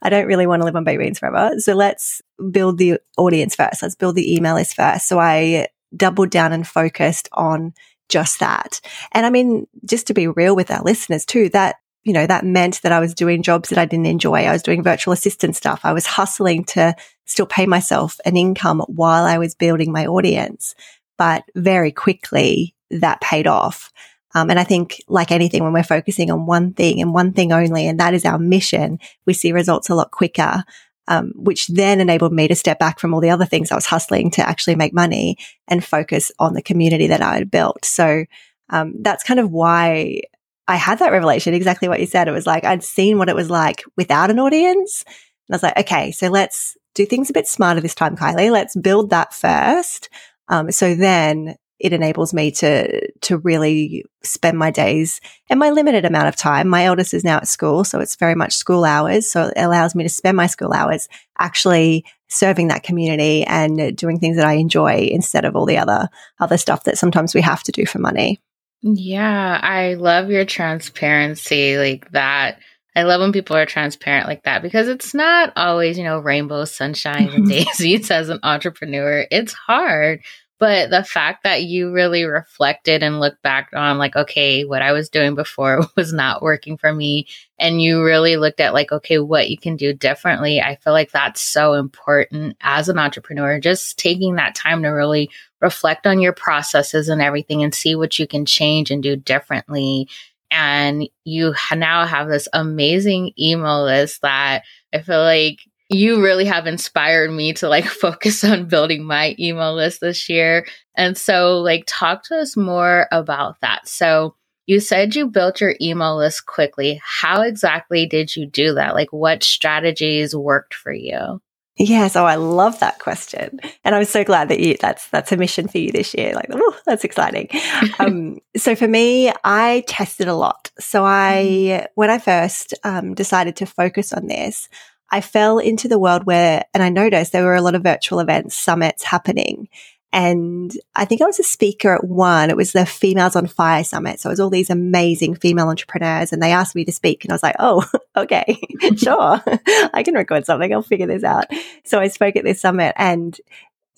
I 0.00 0.10
don't 0.10 0.26
really 0.26 0.46
want 0.46 0.60
to 0.60 0.64
live 0.64 0.76
on 0.76 0.84
baked 0.84 1.00
beans 1.00 1.18
forever. 1.18 1.58
So 1.58 1.74
let's 1.74 2.22
build 2.50 2.78
the 2.78 2.98
audience 3.16 3.54
first. 3.54 3.82
Let's 3.82 3.94
build 3.94 4.16
the 4.16 4.34
email 4.34 4.54
list 4.54 4.74
first. 4.76 5.08
So 5.08 5.18
I 5.18 5.68
doubled 5.96 6.30
down 6.30 6.52
and 6.52 6.66
focused 6.66 7.28
on 7.32 7.74
just 8.08 8.40
that. 8.40 8.80
And 9.12 9.26
I 9.26 9.30
mean, 9.30 9.66
just 9.84 10.06
to 10.08 10.14
be 10.14 10.26
real 10.26 10.56
with 10.56 10.70
our 10.70 10.82
listeners 10.82 11.24
too, 11.24 11.48
that, 11.50 11.76
you 12.04 12.12
know, 12.12 12.26
that 12.26 12.44
meant 12.44 12.80
that 12.82 12.92
I 12.92 13.00
was 13.00 13.14
doing 13.14 13.42
jobs 13.42 13.68
that 13.68 13.78
I 13.78 13.84
didn't 13.84 14.06
enjoy. 14.06 14.44
I 14.44 14.52
was 14.52 14.62
doing 14.62 14.82
virtual 14.82 15.12
assistant 15.12 15.56
stuff. 15.56 15.80
I 15.84 15.92
was 15.92 16.06
hustling 16.06 16.64
to 16.64 16.94
still 17.26 17.46
pay 17.46 17.66
myself 17.66 18.18
an 18.24 18.36
income 18.36 18.80
while 18.86 19.24
I 19.24 19.38
was 19.38 19.54
building 19.54 19.92
my 19.92 20.06
audience. 20.06 20.74
But 21.18 21.44
very 21.54 21.92
quickly 21.92 22.74
that 22.90 23.20
paid 23.20 23.46
off. 23.46 23.92
Um, 24.34 24.50
and 24.50 24.58
I 24.58 24.64
think 24.64 25.02
like 25.08 25.32
anything, 25.32 25.64
when 25.64 25.72
we're 25.72 25.82
focusing 25.82 26.30
on 26.30 26.46
one 26.46 26.72
thing 26.72 27.00
and 27.00 27.12
one 27.12 27.32
thing 27.32 27.52
only, 27.52 27.88
and 27.88 27.98
that 27.98 28.14
is 28.14 28.24
our 28.24 28.38
mission, 28.38 28.98
we 29.26 29.32
see 29.32 29.52
results 29.52 29.88
a 29.88 29.94
lot 29.94 30.10
quicker 30.10 30.64
um, 31.08 31.32
which 31.34 31.66
then 31.68 32.00
enabled 32.00 32.32
me 32.32 32.46
to 32.46 32.54
step 32.54 32.78
back 32.78 33.00
from 33.00 33.12
all 33.12 33.20
the 33.20 33.30
other 33.30 33.46
things 33.46 33.72
I 33.72 33.74
was 33.74 33.86
hustling 33.86 34.30
to 34.32 34.46
actually 34.46 34.76
make 34.76 34.94
money 34.94 35.36
and 35.66 35.82
focus 35.82 36.30
on 36.38 36.52
the 36.52 36.62
community 36.62 37.08
that 37.08 37.22
I 37.22 37.34
had 37.34 37.50
built. 37.50 37.84
So 37.84 38.26
um, 38.70 38.94
that's 39.00 39.24
kind 39.24 39.40
of 39.40 39.50
why 39.50 40.20
I 40.68 40.76
had 40.76 40.98
that 40.98 41.12
revelation. 41.12 41.54
Exactly 41.54 41.88
what 41.88 42.00
you 42.00 42.06
said. 42.06 42.28
It 42.28 42.32
was 42.32 42.46
like 42.46 42.64
I'd 42.64 42.84
seen 42.84 43.16
what 43.16 43.30
it 43.30 43.34
was 43.34 43.48
like 43.48 43.82
without 43.96 44.30
an 44.30 44.38
audience. 44.38 45.02
And 45.06 45.54
I 45.54 45.56
was 45.56 45.62
like, 45.62 45.78
okay, 45.78 46.12
so 46.12 46.28
let's 46.28 46.76
do 46.94 47.06
things 47.06 47.30
a 47.30 47.32
bit 47.32 47.48
smarter 47.48 47.80
this 47.80 47.94
time, 47.94 48.14
Kylie. 48.14 48.52
Let's 48.52 48.76
build 48.76 49.10
that 49.10 49.32
first. 49.32 50.10
Um, 50.48 50.70
so 50.70 50.94
then 50.94 51.56
it 51.78 51.92
enables 51.92 52.34
me 52.34 52.50
to 52.50 53.10
to 53.20 53.38
really 53.38 54.04
spend 54.22 54.58
my 54.58 54.70
days 54.70 55.20
and 55.48 55.60
my 55.60 55.70
limited 55.70 56.04
amount 56.04 56.28
of 56.28 56.36
time. 56.36 56.68
My 56.68 56.84
eldest 56.84 57.14
is 57.14 57.24
now 57.24 57.36
at 57.36 57.48
school, 57.48 57.84
so 57.84 58.00
it's 58.00 58.16
very 58.16 58.34
much 58.34 58.56
school 58.56 58.84
hours. 58.84 59.30
So 59.30 59.44
it 59.44 59.60
allows 59.60 59.94
me 59.94 60.02
to 60.04 60.08
spend 60.10 60.36
my 60.36 60.46
school 60.46 60.72
hours 60.72 61.08
actually 61.38 62.04
serving 62.28 62.68
that 62.68 62.82
community 62.82 63.44
and 63.44 63.96
doing 63.96 64.18
things 64.18 64.36
that 64.36 64.46
I 64.46 64.54
enjoy 64.54 65.08
instead 65.10 65.44
of 65.44 65.56
all 65.56 65.66
the 65.66 65.78
other 65.78 66.08
other 66.40 66.58
stuff 66.58 66.84
that 66.84 66.98
sometimes 66.98 67.34
we 67.34 67.40
have 67.40 67.62
to 67.64 67.72
do 67.72 67.86
for 67.86 67.98
money. 67.98 68.40
Yeah, 68.82 69.58
I 69.60 69.94
love 69.94 70.30
your 70.30 70.44
transparency 70.44 71.78
like 71.78 72.10
that. 72.12 72.58
I 72.94 73.02
love 73.02 73.20
when 73.20 73.32
people 73.32 73.56
are 73.56 73.66
transparent 73.66 74.26
like 74.26 74.42
that 74.44 74.62
because 74.62 74.88
it's 74.88 75.14
not 75.14 75.52
always, 75.56 75.98
you 75.98 76.04
know, 76.04 76.18
rainbow 76.18 76.64
sunshine 76.64 77.28
and 77.28 77.44
mm-hmm. 77.44 77.64
daisies 77.64 78.10
as 78.10 78.28
an 78.28 78.40
entrepreneur. 78.42 79.26
It's 79.30 79.52
hard. 79.52 80.22
But 80.58 80.90
the 80.90 81.04
fact 81.04 81.44
that 81.44 81.62
you 81.62 81.92
really 81.92 82.24
reflected 82.24 83.04
and 83.04 83.20
looked 83.20 83.42
back 83.42 83.70
on, 83.74 83.96
like, 83.96 84.16
okay, 84.16 84.64
what 84.64 84.82
I 84.82 84.90
was 84.92 85.08
doing 85.08 85.36
before 85.36 85.82
was 85.96 86.12
not 86.12 86.42
working 86.42 86.76
for 86.76 86.92
me. 86.92 87.28
And 87.58 87.80
you 87.80 88.02
really 88.02 88.36
looked 88.36 88.58
at, 88.60 88.74
like, 88.74 88.90
okay, 88.90 89.18
what 89.18 89.50
you 89.50 89.56
can 89.56 89.76
do 89.76 89.92
differently. 89.92 90.60
I 90.60 90.76
feel 90.76 90.92
like 90.92 91.12
that's 91.12 91.40
so 91.40 91.74
important 91.74 92.56
as 92.60 92.88
an 92.88 92.98
entrepreneur, 92.98 93.60
just 93.60 93.98
taking 93.98 94.34
that 94.34 94.56
time 94.56 94.82
to 94.82 94.88
really 94.88 95.30
reflect 95.60 96.06
on 96.06 96.20
your 96.20 96.32
processes 96.32 97.08
and 97.08 97.22
everything 97.22 97.62
and 97.62 97.74
see 97.74 97.94
what 97.94 98.18
you 98.18 98.26
can 98.26 98.44
change 98.44 98.90
and 98.90 99.02
do 99.02 99.14
differently. 99.14 100.08
And 100.50 101.08
you 101.24 101.54
now 101.74 102.04
have 102.04 102.28
this 102.28 102.48
amazing 102.52 103.32
email 103.38 103.84
list 103.84 104.22
that 104.22 104.64
I 104.92 105.02
feel 105.02 105.22
like 105.22 105.60
you 105.88 106.22
really 106.22 106.44
have 106.44 106.66
inspired 106.66 107.30
me 107.30 107.52
to 107.54 107.68
like 107.68 107.84
focus 107.86 108.44
on 108.44 108.66
building 108.66 109.04
my 109.04 109.34
email 109.38 109.74
list 109.74 110.00
this 110.00 110.28
year. 110.28 110.66
And 110.96 111.16
so, 111.16 111.58
like, 111.58 111.84
talk 111.86 112.24
to 112.24 112.36
us 112.36 112.56
more 112.56 113.06
about 113.12 113.60
that. 113.60 113.88
So, 113.88 114.34
you 114.66 114.80
said 114.80 115.14
you 115.14 115.26
built 115.26 115.62
your 115.62 115.74
email 115.80 116.18
list 116.18 116.44
quickly. 116.44 117.00
How 117.02 117.40
exactly 117.40 118.04
did 118.04 118.36
you 118.36 118.44
do 118.44 118.74
that? 118.74 118.94
Like, 118.94 119.10
what 119.12 119.42
strategies 119.42 120.36
worked 120.36 120.74
for 120.74 120.92
you? 120.92 121.40
Yeah, 121.78 122.08
so 122.08 122.26
I 122.26 122.34
love 122.34 122.80
that 122.80 122.98
question, 122.98 123.60
and 123.84 123.94
I'm 123.94 124.04
so 124.04 124.24
glad 124.24 124.48
that 124.48 124.58
you 124.58 124.76
that's 124.80 125.08
that's 125.10 125.30
a 125.30 125.36
mission 125.36 125.68
for 125.68 125.78
you 125.78 125.92
this 125.92 126.12
year. 126.12 126.34
Like, 126.34 126.48
oh, 126.52 126.76
that's 126.84 127.04
exciting. 127.04 127.48
um, 128.00 128.40
so 128.56 128.74
for 128.74 128.88
me, 128.88 129.32
I 129.44 129.84
tested 129.86 130.26
a 130.26 130.34
lot. 130.34 130.72
So 130.80 131.04
I, 131.04 131.44
mm-hmm. 131.44 131.86
when 131.94 132.10
I 132.10 132.18
first 132.18 132.74
um, 132.82 133.14
decided 133.14 133.54
to 133.56 133.66
focus 133.66 134.12
on 134.12 134.26
this, 134.26 134.68
I 135.10 135.20
fell 135.20 135.58
into 135.58 135.88
the 135.88 135.98
world 135.98 136.24
where, 136.24 136.64
and 136.74 136.82
I 136.82 136.88
noticed 136.88 137.32
there 137.32 137.44
were 137.44 137.54
a 137.54 137.62
lot 137.62 137.74
of 137.74 137.82
virtual 137.82 138.20
events, 138.20 138.54
summits 138.54 139.02
happening. 139.04 139.68
And 140.10 140.72
I 140.94 141.04
think 141.04 141.20
I 141.20 141.26
was 141.26 141.38
a 141.38 141.44
speaker 141.44 141.94
at 141.94 142.04
one. 142.04 142.48
It 142.48 142.56
was 142.56 142.72
the 142.72 142.86
Females 142.86 143.36
on 143.36 143.46
Fire 143.46 143.84
Summit. 143.84 144.20
So 144.20 144.30
it 144.30 144.32
was 144.32 144.40
all 144.40 144.48
these 144.48 144.70
amazing 144.70 145.34
female 145.34 145.68
entrepreneurs 145.68 146.32
and 146.32 146.42
they 146.42 146.50
asked 146.50 146.74
me 146.74 146.86
to 146.86 146.92
speak 146.92 147.24
and 147.24 147.32
I 147.32 147.34
was 147.34 147.42
like, 147.42 147.56
oh, 147.58 147.84
okay, 148.16 148.58
sure. 148.96 149.42
I 149.92 150.02
can 150.04 150.14
record 150.14 150.46
something. 150.46 150.72
I'll 150.72 150.82
figure 150.82 151.06
this 151.06 151.24
out. 151.24 151.46
So 151.84 152.00
I 152.00 152.08
spoke 152.08 152.36
at 152.36 152.44
this 152.44 152.60
summit 152.60 152.94
and 152.96 153.38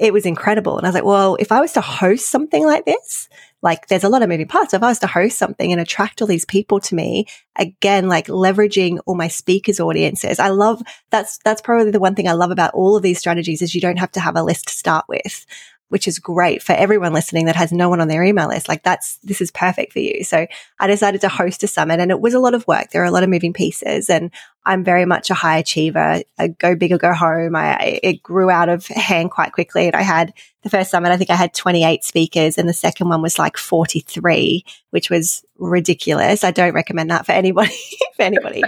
it 0.01 0.15
was 0.15 0.25
incredible. 0.25 0.79
And 0.79 0.87
I 0.87 0.89
was 0.89 0.95
like, 0.95 1.05
well, 1.05 1.37
if 1.39 1.53
I 1.53 1.61
was 1.61 1.73
to 1.75 1.83
host 1.83 2.31
something 2.31 2.65
like 2.65 2.87
this, 2.87 3.29
like 3.61 3.87
there's 3.89 4.03
a 4.03 4.09
lot 4.09 4.23
of 4.23 4.31
moving 4.31 4.49
parts. 4.49 4.73
If 4.73 4.83
I 4.83 4.89
was 4.89 4.99
to 5.01 5.07
host 5.07 5.37
something 5.37 5.71
and 5.71 5.79
attract 5.79 6.23
all 6.23 6.27
these 6.27 6.47
people 6.47 6.81
to 6.81 6.95
me, 6.95 7.27
again, 7.55 8.09
like 8.09 8.27
leveraging 8.27 9.01
all 9.05 9.15
my 9.15 9.29
speakers 9.29 9.79
audiences, 9.79 10.39
I 10.39 10.49
love 10.49 10.83
that's, 11.11 11.39
that's 11.45 11.61
probably 11.61 11.91
the 11.91 12.01
one 12.01 12.15
thing 12.15 12.29
I 12.29 12.33
love 12.33 12.51
about 12.51 12.73
all 12.73 12.97
of 12.97 13.03
these 13.03 13.19
strategies 13.19 13.61
is 13.61 13.75
you 13.75 13.83
don't 13.83 13.99
have 13.99 14.13
to 14.13 14.21
have 14.21 14.37
a 14.37 14.43
list 14.43 14.69
to 14.69 14.75
start 14.75 15.05
with 15.07 15.45
which 15.91 16.07
is 16.07 16.21
great 16.21 16.63
for 16.63 16.73
everyone 16.73 17.13
listening 17.13 17.47
that 17.47 17.57
has 17.57 17.73
no 17.73 17.89
one 17.89 18.01
on 18.01 18.07
their 18.07 18.23
email 18.23 18.47
list. 18.47 18.69
Like 18.69 18.85
that's, 18.85 19.17
this 19.25 19.41
is 19.41 19.51
perfect 19.51 19.93
for 19.93 19.99
you. 19.99 20.23
So 20.23 20.47
I 20.79 20.87
decided 20.87 21.21
to 21.23 21.29
host 21.29 21.65
a 21.65 21.67
summit 21.67 21.99
and 21.99 22.13
it 22.13 22.21
was 22.21 22.33
a 22.33 22.39
lot 22.39 22.55
of 22.55 22.67
work. 22.69 22.91
There 22.91 23.03
are 23.03 23.07
a 23.07 23.11
lot 23.11 23.25
of 23.25 23.29
moving 23.29 23.53
pieces 23.53 24.09
and 24.09 24.31
I'm 24.67 24.85
very 24.85 25.07
much 25.07 25.31
a 25.31 25.35
high 25.35 25.59
achiever. 25.59 26.23
I 26.39 26.49
go 26.49 26.75
big 26.77 26.93
or 26.93 26.99
go 26.99 27.15
home. 27.15 27.57
I, 27.57 27.99
it 28.03 28.23
grew 28.23 28.51
out 28.51 28.69
of 28.69 28.87
hand 28.87 29.31
quite 29.31 29.53
quickly. 29.53 29.87
And 29.87 29.97
I 29.97 30.03
had 30.03 30.35
the 30.63 30.69
first 30.69 30.91
summit, 30.91 31.11
I 31.11 31.17
think 31.17 31.31
I 31.31 31.37
had 31.37 31.55
28 31.55 32.05
speakers 32.05 32.59
and 32.59 32.69
the 32.69 32.75
second 32.75 33.09
one 33.09 33.23
was 33.23 33.39
like 33.39 33.57
43, 33.57 34.65
which 34.91 35.09
was 35.09 35.43
ridiculous. 35.59 36.45
I 36.45 36.51
don't 36.51 36.75
recommend 36.75 37.11
that 37.11 37.25
for 37.25 37.33
anybody, 37.33 37.75
for 38.17 38.23
anybody. 38.23 38.63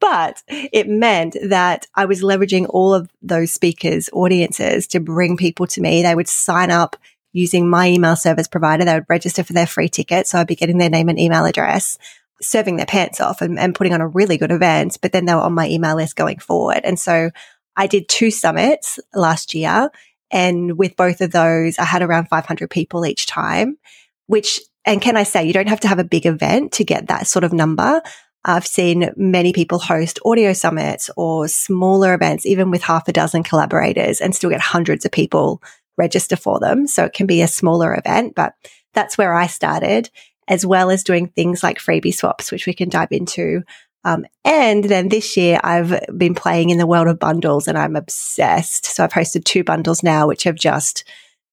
but 0.00 0.42
it 0.48 0.88
meant 0.88 1.36
that 1.44 1.86
I 1.94 2.06
was 2.06 2.22
leveraging 2.22 2.66
all 2.68 2.92
of 2.92 3.08
those 3.22 3.52
speakers 3.52 4.10
audiences 4.12 4.88
to 4.88 5.00
bring 5.00 5.36
people 5.36 5.68
to 5.68 5.80
me. 5.80 6.02
They 6.02 6.14
would 6.14 6.28
sign 6.28 6.72
up 6.72 6.96
using 7.32 7.70
my 7.70 7.88
email 7.88 8.16
service 8.16 8.48
provider. 8.48 8.84
They 8.84 8.94
would 8.94 9.06
register 9.08 9.44
for 9.44 9.52
their 9.52 9.66
free 9.66 9.88
ticket. 9.88 10.26
So 10.26 10.38
I'd 10.38 10.48
be 10.48 10.56
getting 10.56 10.78
their 10.78 10.90
name 10.90 11.08
and 11.08 11.18
email 11.18 11.44
address 11.44 11.98
serving 12.42 12.76
their 12.76 12.86
pants 12.86 13.20
off 13.20 13.42
and, 13.42 13.58
and 13.58 13.74
putting 13.74 13.92
on 13.92 14.00
a 14.00 14.08
really 14.08 14.38
good 14.38 14.52
event, 14.52 14.98
but 15.02 15.12
then 15.12 15.26
they 15.26 15.34
were 15.34 15.40
on 15.40 15.54
my 15.54 15.68
email 15.68 15.96
list 15.96 16.16
going 16.16 16.38
forward. 16.38 16.80
And 16.84 16.98
so 16.98 17.30
I 17.76 17.86
did 17.86 18.08
two 18.08 18.30
summits 18.30 18.98
last 19.14 19.54
year. 19.54 19.90
And 20.30 20.78
with 20.78 20.96
both 20.96 21.20
of 21.20 21.32
those, 21.32 21.78
I 21.78 21.84
had 21.84 22.02
around 22.02 22.28
500 22.28 22.70
people 22.70 23.04
each 23.04 23.26
time, 23.26 23.78
which, 24.26 24.60
and 24.84 25.02
can 25.02 25.16
I 25.16 25.24
say, 25.24 25.44
you 25.44 25.52
don't 25.52 25.68
have 25.68 25.80
to 25.80 25.88
have 25.88 25.98
a 25.98 26.04
big 26.04 26.26
event 26.26 26.72
to 26.72 26.84
get 26.84 27.08
that 27.08 27.26
sort 27.26 27.44
of 27.44 27.52
number. 27.52 28.00
I've 28.44 28.66
seen 28.66 29.12
many 29.16 29.52
people 29.52 29.78
host 29.78 30.18
audio 30.24 30.52
summits 30.52 31.10
or 31.16 31.46
smaller 31.48 32.14
events, 32.14 32.46
even 32.46 32.70
with 32.70 32.82
half 32.82 33.06
a 33.08 33.12
dozen 33.12 33.42
collaborators 33.42 34.20
and 34.20 34.34
still 34.34 34.50
get 34.50 34.60
hundreds 34.60 35.04
of 35.04 35.12
people 35.12 35.62
register 35.98 36.36
for 36.36 36.58
them. 36.58 36.86
So 36.86 37.04
it 37.04 37.12
can 37.12 37.26
be 37.26 37.42
a 37.42 37.48
smaller 37.48 37.94
event, 37.94 38.34
but 38.34 38.54
that's 38.94 39.18
where 39.18 39.34
I 39.34 39.46
started 39.46 40.10
as 40.50 40.66
well 40.66 40.90
as 40.90 41.04
doing 41.04 41.28
things 41.28 41.62
like 41.62 41.78
freebie 41.78 42.14
swaps, 42.14 42.50
which 42.50 42.66
we 42.66 42.74
can 42.74 42.90
dive 42.90 43.12
into. 43.12 43.62
Um, 44.04 44.26
and 44.44 44.82
then 44.84 45.08
this 45.08 45.36
year 45.36 45.60
I've 45.62 45.98
been 46.18 46.34
playing 46.34 46.70
in 46.70 46.78
the 46.78 46.86
world 46.86 47.06
of 47.06 47.20
bundles 47.20 47.68
and 47.68 47.78
I'm 47.78 47.96
obsessed. 47.96 48.84
So 48.84 49.04
I've 49.04 49.12
hosted 49.12 49.44
two 49.44 49.62
bundles 49.62 50.02
now, 50.02 50.26
which 50.26 50.44
have 50.44 50.56
just 50.56 51.04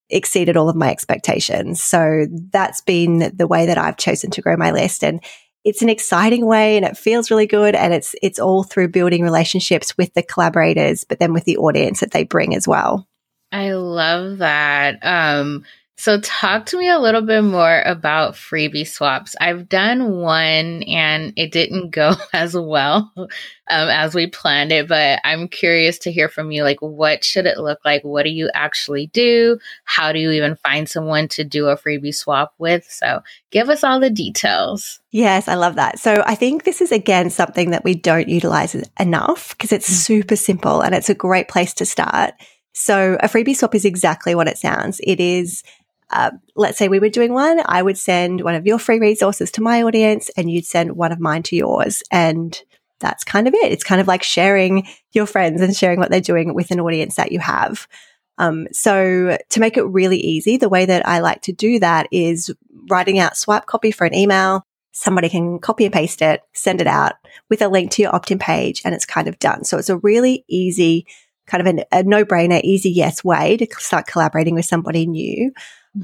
exceeded 0.09 0.57
all 0.57 0.67
of 0.67 0.75
my 0.75 0.89
expectations. 0.89 1.83
So 1.83 2.25
that's 2.51 2.81
been 2.81 3.31
the 3.35 3.47
way 3.47 3.67
that 3.67 3.77
I've 3.77 3.97
chosen 3.97 4.31
to 4.31 4.41
grow 4.41 4.57
my 4.57 4.71
list. 4.71 5.03
And 5.03 5.23
it's 5.63 5.81
an 5.81 5.89
exciting 5.89 6.45
way 6.45 6.75
and 6.77 6.85
it 6.85 6.97
feels 6.97 7.29
really 7.29 7.45
good. 7.45 7.75
And 7.75 7.93
it's, 7.93 8.15
it's 8.23 8.39
all 8.39 8.63
through 8.63 8.87
building 8.87 9.21
relationships 9.21 9.95
with 9.95 10.13
the 10.15 10.23
collaborators, 10.23 11.03
but 11.03 11.19
then 11.19 11.33
with 11.33 11.43
the 11.43 11.57
audience 11.57 11.99
that 11.99 12.11
they 12.11 12.23
bring 12.23 12.55
as 12.55 12.67
well. 12.67 13.07
I 13.51 13.73
love 13.73 14.39
that. 14.39 14.99
Um, 15.03 15.65
so, 15.99 16.19
talk 16.19 16.67
to 16.67 16.77
me 16.77 16.89
a 16.89 16.99
little 16.99 17.23
bit 17.23 17.41
more 17.41 17.81
about 17.81 18.35
freebie 18.35 18.87
swaps. 18.87 19.35
I've 19.41 19.67
done 19.67 20.17
one 20.17 20.83
and 20.83 21.33
it 21.35 21.51
didn't 21.51 21.89
go 21.89 22.13
as 22.33 22.55
well 22.55 23.11
um, 23.17 23.27
as 23.67 24.13
we 24.13 24.27
planned 24.27 24.71
it, 24.71 24.87
but 24.87 25.19
I'm 25.23 25.47
curious 25.47 25.97
to 25.99 26.11
hear 26.11 26.29
from 26.29 26.51
you. 26.51 26.61
Like, 26.61 26.83
what 26.83 27.23
should 27.23 27.47
it 27.47 27.57
look 27.57 27.79
like? 27.83 28.03
What 28.03 28.23
do 28.23 28.29
you 28.29 28.51
actually 28.53 29.07
do? 29.07 29.57
How 29.85 30.11
do 30.11 30.19
you 30.19 30.29
even 30.29 30.55
find 30.57 30.87
someone 30.87 31.29
to 31.29 31.43
do 31.43 31.65
a 31.65 31.75
freebie 31.75 32.13
swap 32.13 32.53
with? 32.59 32.85
So, 32.91 33.21
give 33.49 33.67
us 33.71 33.83
all 33.83 33.99
the 33.99 34.11
details. 34.11 34.99
Yes, 35.09 35.47
I 35.47 35.55
love 35.55 35.75
that. 35.75 35.97
So, 35.97 36.23
I 36.27 36.35
think 36.35 36.63
this 36.63 36.79
is 36.79 36.91
again 36.91 37.31
something 37.31 37.71
that 37.71 37.83
we 37.83 37.95
don't 37.95 38.29
utilize 38.29 38.75
enough 38.99 39.57
because 39.57 39.71
it's 39.71 39.89
mm. 39.89 39.93
super 39.93 40.35
simple 40.35 40.81
and 40.81 40.93
it's 40.93 41.09
a 41.09 41.15
great 41.15 41.47
place 41.47 41.73
to 41.73 41.87
start. 41.87 42.35
So, 42.73 43.17
a 43.19 43.27
freebie 43.27 43.55
swap 43.55 43.73
is 43.73 43.85
exactly 43.85 44.35
what 44.35 44.47
it 44.47 44.59
sounds. 44.59 45.01
It 45.03 45.19
is 45.19 45.63
uh, 46.09 46.31
let's 46.55 46.77
say 46.77 46.87
we 46.87 46.99
were 46.99 47.09
doing 47.09 47.33
one, 47.33 47.61
I 47.65 47.81
would 47.81 47.97
send 47.97 48.41
one 48.41 48.55
of 48.55 48.65
your 48.65 48.79
free 48.79 48.99
resources 48.99 49.51
to 49.51 49.61
my 49.61 49.83
audience 49.83 50.29
and 50.37 50.49
you'd 50.49 50.65
send 50.65 50.95
one 50.95 51.11
of 51.11 51.19
mine 51.19 51.43
to 51.43 51.55
yours. 51.55 52.01
And 52.11 52.59
that's 52.99 53.23
kind 53.23 53.47
of 53.47 53.53
it. 53.53 53.71
It's 53.71 53.83
kind 53.83 54.01
of 54.01 54.07
like 54.07 54.23
sharing 54.23 54.87
your 55.11 55.25
friends 55.25 55.61
and 55.61 55.75
sharing 55.75 55.99
what 55.99 56.09
they're 56.09 56.21
doing 56.21 56.53
with 56.53 56.71
an 56.71 56.79
audience 56.79 57.15
that 57.15 57.31
you 57.31 57.39
have. 57.39 57.87
Um, 58.37 58.67
so 58.71 59.37
to 59.49 59.59
make 59.59 59.77
it 59.77 59.83
really 59.83 60.17
easy, 60.17 60.57
the 60.57 60.69
way 60.69 60.85
that 60.85 61.07
I 61.07 61.19
like 61.19 61.41
to 61.43 61.53
do 61.53 61.79
that 61.79 62.07
is 62.11 62.53
writing 62.89 63.19
out 63.19 63.37
swipe 63.37 63.65
copy 63.65 63.91
for 63.91 64.05
an 64.05 64.15
email. 64.15 64.63
Somebody 64.93 65.29
can 65.29 65.59
copy 65.59 65.85
and 65.85 65.93
paste 65.93 66.21
it, 66.21 66.41
send 66.53 66.81
it 66.81 66.87
out 66.87 67.13
with 67.49 67.61
a 67.61 67.67
link 67.67 67.91
to 67.91 68.01
your 68.01 68.15
opt-in 68.15 68.39
page 68.39 68.81
and 68.85 68.95
it's 68.95 69.05
kind 69.05 69.27
of 69.27 69.37
done. 69.39 69.63
So 69.63 69.77
it's 69.77 69.89
a 69.89 69.97
really 69.97 70.45
easy 70.47 71.05
kind 71.47 71.61
of 71.61 71.67
an, 71.67 71.83
a 71.91 72.03
no-brainer, 72.03 72.61
easy 72.63 72.89
yes 72.91 73.23
way 73.23 73.57
to 73.57 73.67
start 73.79 74.05
collaborating 74.07 74.53
with 74.53 74.65
somebody 74.65 75.05
new. 75.05 75.51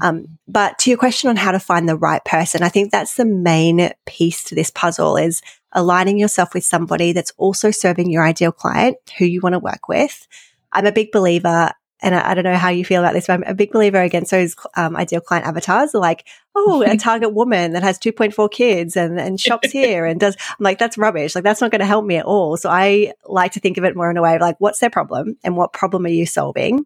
Um, 0.00 0.38
but 0.48 0.78
to 0.80 0.90
your 0.90 0.98
question 0.98 1.30
on 1.30 1.36
how 1.36 1.52
to 1.52 1.60
find 1.60 1.88
the 1.88 1.96
right 1.96 2.24
person, 2.24 2.62
I 2.62 2.68
think 2.68 2.90
that's 2.90 3.14
the 3.14 3.24
main 3.24 3.90
piece 4.06 4.44
to 4.44 4.54
this 4.54 4.70
puzzle 4.70 5.16
is 5.16 5.42
aligning 5.72 6.18
yourself 6.18 6.54
with 6.54 6.64
somebody 6.64 7.12
that's 7.12 7.32
also 7.36 7.70
serving 7.70 8.10
your 8.10 8.24
ideal 8.24 8.52
client 8.52 8.96
who 9.18 9.24
you 9.24 9.40
want 9.40 9.54
to 9.54 9.58
work 9.58 9.88
with. 9.88 10.26
I'm 10.72 10.86
a 10.86 10.92
big 10.92 11.12
believer, 11.12 11.72
and 12.00 12.14
I, 12.14 12.30
I, 12.30 12.34
don't 12.34 12.44
know 12.44 12.56
how 12.56 12.68
you 12.68 12.84
feel 12.84 13.00
about 13.00 13.14
this, 13.14 13.26
but 13.26 13.34
I'm 13.34 13.44
a 13.44 13.54
big 13.54 13.72
believer 13.72 14.00
against 14.00 14.30
those 14.30 14.56
um, 14.76 14.96
ideal 14.96 15.20
client 15.20 15.46
avatars. 15.46 15.94
Like, 15.94 16.26
oh, 16.54 16.82
a 16.82 16.96
target 16.98 17.32
woman 17.32 17.72
that 17.72 17.82
has 17.82 17.98
2.4 17.98 18.50
kids 18.50 18.96
and, 18.96 19.18
and 19.18 19.40
shops 19.40 19.70
here 19.72 20.04
and 20.04 20.18
does, 20.18 20.36
I'm 20.50 20.62
like, 20.62 20.78
that's 20.78 20.98
rubbish. 20.98 21.34
Like, 21.34 21.44
that's 21.44 21.60
not 21.60 21.70
going 21.70 21.80
to 21.80 21.86
help 21.86 22.04
me 22.04 22.16
at 22.16 22.26
all. 22.26 22.56
So 22.56 22.70
I 22.70 23.12
like 23.26 23.52
to 23.52 23.60
think 23.60 23.78
of 23.78 23.84
it 23.84 23.96
more 23.96 24.10
in 24.10 24.16
a 24.16 24.22
way 24.22 24.34
of 24.34 24.40
like, 24.40 24.56
what's 24.58 24.80
their 24.80 24.90
problem 24.90 25.36
and 25.44 25.56
what 25.56 25.72
problem 25.72 26.04
are 26.06 26.10
you 26.10 26.26
solving? 26.26 26.84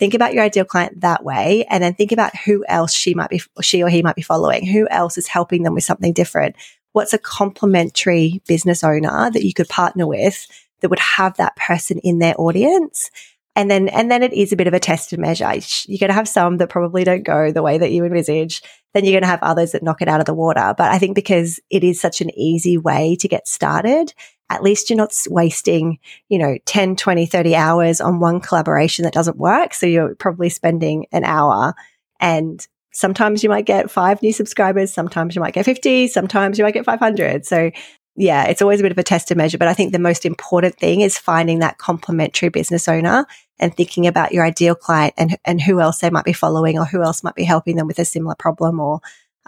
Think 0.00 0.14
about 0.14 0.32
your 0.32 0.42
ideal 0.42 0.64
client 0.64 1.02
that 1.02 1.22
way 1.22 1.64
and 1.68 1.84
then 1.84 1.94
think 1.94 2.10
about 2.10 2.34
who 2.34 2.64
else 2.66 2.92
she 2.92 3.14
might 3.14 3.28
be 3.28 3.40
she 3.60 3.82
or 3.82 3.88
he 3.88 4.02
might 4.02 4.16
be 4.16 4.22
following. 4.22 4.66
Who 4.66 4.88
else 4.88 5.18
is 5.18 5.28
helping 5.28 5.62
them 5.62 5.74
with 5.74 5.84
something 5.84 6.14
different? 6.14 6.56
What's 6.92 7.12
a 7.12 7.18
complementary 7.18 8.42
business 8.48 8.82
owner 8.82 9.30
that 9.30 9.44
you 9.44 9.52
could 9.52 9.68
partner 9.68 10.06
with 10.06 10.46
that 10.80 10.88
would 10.88 10.98
have 10.98 11.36
that 11.36 11.54
person 11.54 11.98
in 11.98 12.18
their 12.18 12.34
audience? 12.38 13.10
And 13.54 13.70
then 13.70 13.88
and 13.88 14.10
then 14.10 14.22
it 14.22 14.32
is 14.32 14.52
a 14.52 14.56
bit 14.56 14.68
of 14.68 14.74
a 14.74 14.80
test 14.80 15.12
and 15.12 15.20
measure. 15.20 15.52
You're 15.86 15.98
going 15.98 16.08
to 16.08 16.14
have 16.14 16.28
some 16.28 16.56
that 16.56 16.70
probably 16.70 17.04
don't 17.04 17.22
go 17.22 17.52
the 17.52 17.62
way 17.62 17.76
that 17.76 17.92
you 17.92 18.04
envisage. 18.04 18.62
Then 18.94 19.04
you're 19.04 19.12
going 19.12 19.22
to 19.22 19.28
have 19.28 19.42
others 19.42 19.72
that 19.72 19.82
knock 19.82 20.00
it 20.00 20.08
out 20.08 20.20
of 20.20 20.26
the 20.26 20.34
water. 20.34 20.74
But 20.76 20.90
i 20.90 20.98
think 20.98 21.14
because 21.14 21.60
it 21.68 21.84
is 21.84 22.00
such 22.00 22.22
an 22.22 22.30
easy 22.38 22.78
way 22.78 23.16
to 23.16 23.28
get 23.28 23.46
started 23.46 24.14
at 24.50 24.62
least 24.62 24.90
you're 24.90 24.96
not 24.96 25.14
wasting, 25.28 25.98
you 26.28 26.38
know, 26.38 26.58
10, 26.66 26.96
20, 26.96 27.26
30 27.26 27.54
hours 27.54 28.00
on 28.00 28.20
one 28.20 28.40
collaboration 28.40 29.04
that 29.04 29.14
doesn't 29.14 29.38
work. 29.38 29.72
So 29.72 29.86
you're 29.86 30.14
probably 30.16 30.48
spending 30.48 31.06
an 31.12 31.24
hour 31.24 31.74
and 32.18 32.66
sometimes 32.92 33.42
you 33.42 33.48
might 33.48 33.64
get 33.64 33.90
five 33.90 34.20
new 34.22 34.32
subscribers. 34.32 34.92
Sometimes 34.92 35.36
you 35.36 35.40
might 35.40 35.54
get 35.54 35.64
50. 35.64 36.08
Sometimes 36.08 36.58
you 36.58 36.64
might 36.64 36.74
get 36.74 36.84
500. 36.84 37.46
So 37.46 37.70
yeah, 38.16 38.44
it's 38.44 38.60
always 38.60 38.80
a 38.80 38.82
bit 38.82 38.92
of 38.92 38.98
a 38.98 39.04
test 39.04 39.28
to 39.28 39.36
measure. 39.36 39.56
But 39.56 39.68
I 39.68 39.74
think 39.74 39.92
the 39.92 39.98
most 40.00 40.26
important 40.26 40.76
thing 40.76 41.00
is 41.00 41.16
finding 41.16 41.60
that 41.60 41.78
complementary 41.78 42.48
business 42.48 42.88
owner 42.88 43.26
and 43.60 43.74
thinking 43.74 44.06
about 44.06 44.32
your 44.32 44.44
ideal 44.44 44.74
client 44.74 45.14
and, 45.16 45.38
and 45.44 45.60
who 45.60 45.80
else 45.80 45.98
they 45.98 46.10
might 46.10 46.24
be 46.24 46.32
following 46.32 46.78
or 46.78 46.84
who 46.84 47.02
else 47.02 47.22
might 47.22 47.36
be 47.36 47.44
helping 47.44 47.76
them 47.76 47.86
with 47.86 47.98
a 47.98 48.04
similar 48.04 48.34
problem 48.34 48.80
or 48.80 49.00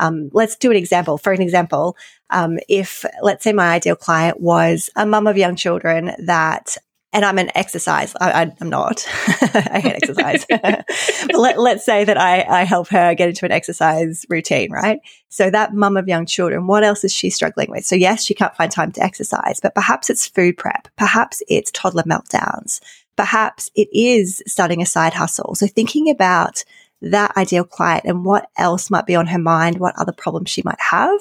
um, 0.03 0.31
let's 0.33 0.57
do 0.57 0.71
an 0.71 0.77
example. 0.77 1.17
For 1.17 1.33
an 1.33 1.41
example, 1.41 1.97
um, 2.31 2.59
if 2.69 3.05
let's 3.23 3.45
say 3.45 3.53
my 3.53 3.69
ideal 3.75 3.97
client 3.97 4.41
was 4.41 4.91
a 4.97 5.07
mum 5.07 5.27
of 5.27 5.37
young 5.37 5.57
children 5.57 6.13
that 6.27 6.77
and 7.15 7.27
I'm 7.27 7.39
an 7.39 7.51
exercise. 7.55 8.15
I, 8.19 8.51
am 8.59 8.71
not. 8.71 9.07
I 9.43 9.81
hate 9.83 9.97
exercise. 10.03 10.47
let, 11.35 11.59
us 11.59 11.85
say 11.85 12.05
that 12.05 12.17
I, 12.17 12.43
I 12.43 12.65
help 12.65 12.89
her 12.89 13.15
get 13.15 13.29
into 13.29 13.45
an 13.45 13.53
exercise 13.53 14.25
routine, 14.31 14.73
right? 14.73 14.99
So 15.29 15.51
that 15.51 15.75
mum 15.75 15.99
of 15.99 16.09
young 16.09 16.25
children, 16.25 16.67
what 16.67 16.85
else 16.85 17.05
is 17.05 17.13
she 17.13 17.29
struggling 17.29 17.71
with? 17.71 17.85
So 17.85 17.97
yes, 17.97 18.25
she 18.25 18.33
can't 18.33 18.57
find 18.57 18.73
time 18.73 18.93
to 18.93 19.03
exercise, 19.03 19.61
but 19.61 19.75
perhaps 19.75 20.09
it's 20.09 20.27
food 20.27 20.57
prep. 20.57 20.89
Perhaps 20.97 21.43
it's 21.49 21.71
toddler 21.73 22.05
meltdowns. 22.05 22.81
Perhaps 23.15 23.71
it 23.75 23.89
is 23.93 24.43
starting 24.47 24.81
a 24.81 24.87
side 24.87 25.13
hustle. 25.13 25.55
So 25.55 25.67
thinking 25.67 26.09
about 26.09 26.65
that 27.03 27.37
ideal 27.37 27.65
client 27.65 28.05
and 28.05 28.25
what 28.25 28.49
else 28.57 28.91
might 28.91 29.07
be 29.07 29.17
on 29.17 29.27
her 29.27 29.39
mind, 29.39 29.79
what 29.79 29.99
other 29.99 30.13
problems 30.13 30.51
she 30.51 30.63
might 30.65 30.81
have, 30.81 31.21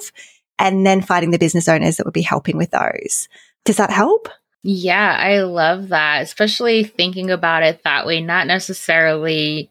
and 0.58 0.86
then 0.86 1.02
finding 1.02 1.30
the 1.30 1.38
business 1.38 1.68
owners 1.68 1.96
that 1.96 2.06
would 2.06 2.14
be 2.14 2.22
helping 2.22 2.56
with 2.56 2.70
those. 2.70 3.28
Does 3.64 3.76
that 3.76 3.90
help? 3.90 4.28
Yeah, 4.62 5.16
I 5.18 5.40
love 5.40 5.88
that, 5.88 6.22
especially 6.22 6.84
thinking 6.84 7.30
about 7.30 7.64
it 7.64 7.82
that 7.82 8.06
way, 8.06 8.20
not 8.20 8.46
necessarily 8.46 9.70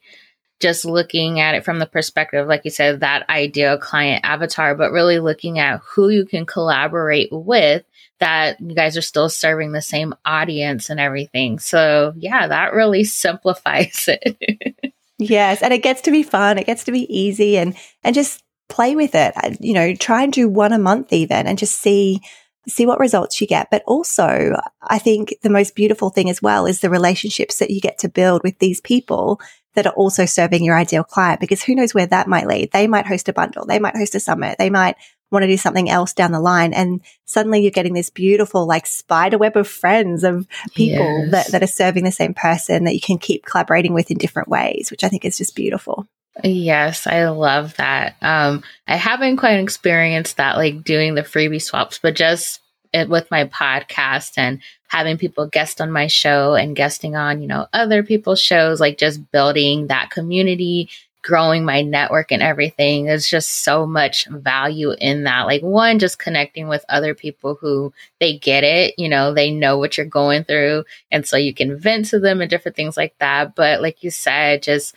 just 0.60 0.86
looking 0.86 1.40
at 1.40 1.56
it 1.56 1.64
from 1.64 1.80
the 1.80 1.86
perspective, 1.86 2.48
like 2.48 2.66
you 2.66 2.72
said, 2.72 3.00
that 3.00 3.28
ideal 3.30 3.78
client 3.78 4.24
avatar, 4.24 4.76
but 4.76 4.92
really 4.92 5.20
looking 5.20 5.60
at 5.60 5.80
who 5.80 6.10
you 6.10 6.26
can 6.26 6.46
collaborate 6.46 7.30
with 7.32 7.84
that 8.20 8.62
you 8.62 8.76
guys 8.76 8.96
are 8.96 9.02
still 9.02 9.30
serving 9.30 9.72
the 9.72 9.82
same 9.82 10.14
audience 10.26 10.90
and 10.90 11.00
everything. 11.00 11.58
So, 11.58 12.14
yeah, 12.18 12.48
that 12.48 12.74
really 12.74 13.04
simplifies 13.06 14.08
it. 14.08 14.94
yes, 15.22 15.62
and 15.62 15.74
it 15.74 15.84
gets 15.84 16.02
to 16.02 16.12
be 16.12 16.24
fun, 16.24 16.58
it 16.58 16.66
gets 16.66 16.84
to 16.86 16.92
be 16.92 17.06
easy 17.16 17.58
and 17.58 17.76
and 18.04 18.16
just 18.16 18.44
play 18.70 18.96
with 18.96 19.16
it. 19.16 19.34
You 19.60 19.74
know, 19.74 19.96
try 19.96 20.24
and 20.24 20.34
do 20.34 20.50
one 20.50 20.74
a 20.74 20.80
month 20.80 21.14
even 21.14 21.48
and 21.48 21.58
just 21.58 21.80
see 21.80 22.22
see 22.68 22.86
what 22.86 23.00
results 23.00 23.42
you 23.42 23.48
get. 23.48 23.70
But 23.72 23.84
also, 23.88 24.56
I 24.82 25.00
think 25.00 25.34
the 25.42 25.50
most 25.50 25.76
beautiful 25.76 26.10
thing 26.10 26.30
as 26.30 26.42
well 26.42 26.66
is 26.66 26.80
the 26.80 26.90
relationships 26.90 27.60
that 27.60 27.72
you 27.72 27.82
get 27.82 27.98
to 28.00 28.10
build 28.10 28.44
with 28.44 28.60
these 28.60 28.82
people 28.82 29.40
that 29.74 29.88
are 29.88 29.94
also 29.94 30.26
serving 30.26 30.64
your 30.64 30.78
ideal 30.78 31.04
client 31.04 31.40
because 31.40 31.64
who 31.64 31.76
knows 31.76 31.94
where 31.94 32.06
that 32.06 32.28
might 32.28 32.48
lead. 32.48 32.72
They 32.72 32.88
might 32.88 33.08
host 33.08 33.30
a 33.30 33.34
bundle. 33.34 33.66
They 33.66 33.80
might 33.80 33.96
host 33.96 34.16
a 34.16 34.20
summit. 34.20 34.58
They 34.58 34.70
might 34.70 34.96
want 35.32 35.44
to 35.44 35.48
do 35.48 35.58
something 35.58 35.90
else 35.90 36.14
down 36.14 36.32
the 36.32 36.40
line. 36.40 36.74
And 36.74 37.02
suddenly 37.26 37.62
you're 37.62 37.72
getting 37.72 37.94
this 37.94 38.10
beautiful, 38.10 38.68
like 38.68 38.86
spider 38.86 39.38
web 39.38 39.58
of 39.58 39.68
friends 39.68 40.24
of 40.24 40.48
people 40.76 41.20
yes. 41.20 41.32
that, 41.32 41.48
that 41.52 41.64
are 41.64 41.68
serving 41.68 42.04
the 42.04 42.12
same 42.12 42.34
person 42.34 42.84
that 42.84 42.94
you 42.94 43.02
can 43.02 43.18
keep 43.18 43.46
collaborating 43.46 43.94
with 43.94 44.12
in 44.12 44.18
different 44.18 44.50
ways, 44.50 44.92
which 44.92 45.04
I 45.04 45.10
think 45.10 45.26
is 45.26 45.38
just 45.38 45.56
beautiful. 45.56 46.08
Yes, 46.44 47.08
I 47.08 47.28
love 47.30 47.76
that. 47.76 48.16
Um, 48.22 48.64
I 48.88 48.96
haven't 48.96 49.38
quite 49.38 49.60
experienced 49.60 50.38
that, 50.38 50.56
like 50.56 50.84
doing 50.84 51.14
the 51.14 51.24
freebie 51.24 51.62
swaps, 51.62 52.00
but 52.00 52.16
just 52.16 52.62
it, 52.94 53.10
with 53.10 53.30
my 53.32 53.46
podcast 53.46 54.34
and 54.38 54.62
having 54.88 55.18
people 55.18 55.48
guest 55.48 55.82
on 55.82 55.92
my 55.92 56.08
show 56.08 56.54
and 56.54 56.76
guesting 56.76 57.16
on, 57.16 57.42
you 57.42 57.48
know, 57.48 57.68
other 57.74 58.04
people's 58.04 58.42
shows, 58.42 58.80
like 58.80 58.98
just 58.98 59.32
building 59.32 59.88
that 59.88 60.10
community 60.10 60.90
growing 61.22 61.64
my 61.64 61.82
network 61.82 62.32
and 62.32 62.42
everything. 62.42 63.06
There's 63.06 63.28
just 63.28 63.64
so 63.64 63.86
much 63.86 64.26
value 64.28 64.94
in 65.00 65.24
that. 65.24 65.44
Like, 65.44 65.62
one, 65.62 66.00
just 66.00 66.20
connecting 66.20 66.68
with 66.68 66.84
other 66.90 67.14
people 67.14 67.56
who 67.60 67.94
they 68.20 68.38
get 68.38 68.64
it, 68.64 68.96
you 68.98 69.08
know, 69.08 69.34
they 69.34 69.52
know 69.52 69.78
what 69.78 69.98
you're 69.98 70.06
going 70.06 70.44
through. 70.44 70.84
And 71.12 71.26
so 71.26 71.38
you 71.38 71.54
can 71.54 71.78
vent 71.78 72.06
to 72.08 72.20
them 72.20 72.42
and 72.42 72.50
different 72.50 72.76
things 72.76 72.98
like 72.98 73.16
that. 73.20 73.56
But 73.56 73.82
like 73.82 74.04
you 74.04 74.10
said, 74.10 74.64
just 74.64 74.96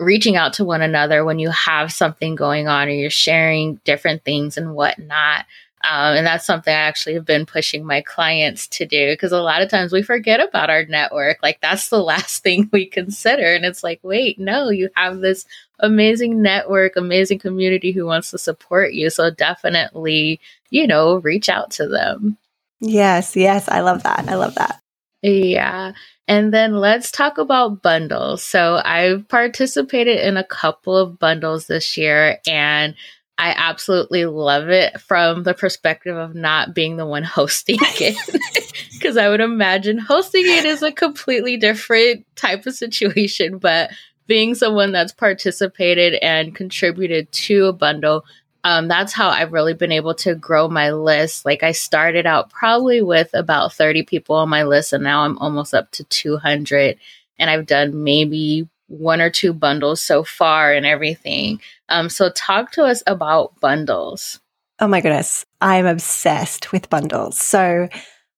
reaching 0.00 0.36
out 0.36 0.54
to 0.54 0.64
one 0.64 0.82
another 0.82 1.24
when 1.24 1.38
you 1.38 1.50
have 1.50 1.92
something 1.92 2.34
going 2.34 2.66
on 2.66 2.88
or 2.88 2.92
you're 2.92 3.10
sharing 3.10 3.76
different 3.84 4.24
things 4.24 4.56
and 4.56 4.74
whatnot. 4.74 5.44
Um, 5.82 6.16
and 6.16 6.26
that's 6.26 6.44
something 6.44 6.72
I 6.72 6.76
actually 6.76 7.14
have 7.14 7.24
been 7.24 7.46
pushing 7.46 7.86
my 7.86 8.02
clients 8.02 8.68
to 8.68 8.86
do 8.86 9.12
because 9.12 9.32
a 9.32 9.40
lot 9.40 9.62
of 9.62 9.70
times 9.70 9.92
we 9.92 10.02
forget 10.02 10.40
about 10.40 10.68
our 10.68 10.84
network. 10.84 11.38
Like 11.42 11.60
that's 11.60 11.88
the 11.88 12.02
last 12.02 12.42
thing 12.42 12.68
we 12.72 12.86
consider. 12.86 13.54
And 13.54 13.64
it's 13.64 13.82
like, 13.82 14.00
wait, 14.02 14.38
no, 14.38 14.68
you 14.68 14.90
have 14.96 15.20
this 15.20 15.46
amazing 15.78 16.42
network, 16.42 16.96
amazing 16.96 17.38
community 17.38 17.92
who 17.92 18.04
wants 18.04 18.30
to 18.30 18.38
support 18.38 18.92
you. 18.92 19.08
So 19.08 19.30
definitely, 19.30 20.40
you 20.68 20.86
know, 20.86 21.16
reach 21.16 21.48
out 21.48 21.70
to 21.72 21.88
them. 21.88 22.36
Yes, 22.80 23.34
yes. 23.36 23.68
I 23.68 23.80
love 23.80 24.02
that. 24.02 24.28
I 24.28 24.34
love 24.34 24.54
that. 24.56 24.80
Yeah. 25.22 25.92
And 26.28 26.54
then 26.54 26.76
let's 26.76 27.10
talk 27.10 27.38
about 27.38 27.82
bundles. 27.82 28.42
So 28.42 28.80
I've 28.84 29.28
participated 29.28 30.18
in 30.18 30.36
a 30.36 30.44
couple 30.44 30.96
of 30.96 31.18
bundles 31.18 31.66
this 31.66 31.96
year 31.96 32.38
and 32.46 32.94
I 33.40 33.54
absolutely 33.56 34.26
love 34.26 34.68
it 34.68 35.00
from 35.00 35.44
the 35.44 35.54
perspective 35.54 36.14
of 36.14 36.34
not 36.34 36.74
being 36.74 36.98
the 36.98 37.06
one 37.06 37.22
hosting 37.24 37.78
it. 37.80 38.72
Because 38.92 39.16
I 39.16 39.30
would 39.30 39.40
imagine 39.40 39.96
hosting 39.96 40.44
it 40.44 40.66
is 40.66 40.82
a 40.82 40.92
completely 40.92 41.56
different 41.56 42.26
type 42.36 42.66
of 42.66 42.74
situation. 42.74 43.56
But 43.56 43.92
being 44.26 44.54
someone 44.54 44.92
that's 44.92 45.14
participated 45.14 46.14
and 46.22 46.54
contributed 46.54 47.32
to 47.32 47.68
a 47.68 47.72
bundle, 47.72 48.26
um, 48.62 48.88
that's 48.88 49.14
how 49.14 49.30
I've 49.30 49.54
really 49.54 49.72
been 49.72 49.90
able 49.90 50.14
to 50.16 50.34
grow 50.34 50.68
my 50.68 50.92
list. 50.92 51.46
Like 51.46 51.62
I 51.62 51.72
started 51.72 52.26
out 52.26 52.50
probably 52.50 53.00
with 53.00 53.30
about 53.32 53.72
30 53.72 54.02
people 54.02 54.36
on 54.36 54.50
my 54.50 54.64
list, 54.64 54.92
and 54.92 55.02
now 55.02 55.22
I'm 55.22 55.38
almost 55.38 55.72
up 55.72 55.90
to 55.92 56.04
200. 56.04 56.98
And 57.38 57.48
I've 57.48 57.64
done 57.64 58.04
maybe 58.04 58.68
one 58.90 59.20
or 59.20 59.30
two 59.30 59.52
bundles 59.52 60.02
so 60.02 60.24
far 60.24 60.72
and 60.72 60.84
everything. 60.84 61.60
Um, 61.88 62.08
so 62.08 62.30
talk 62.30 62.72
to 62.72 62.84
us 62.84 63.02
about 63.06 63.58
bundles. 63.60 64.40
Oh 64.80 64.88
my 64.88 65.00
goodness. 65.00 65.46
I'm 65.60 65.86
obsessed 65.86 66.72
with 66.72 66.90
bundles. 66.90 67.38
So 67.38 67.88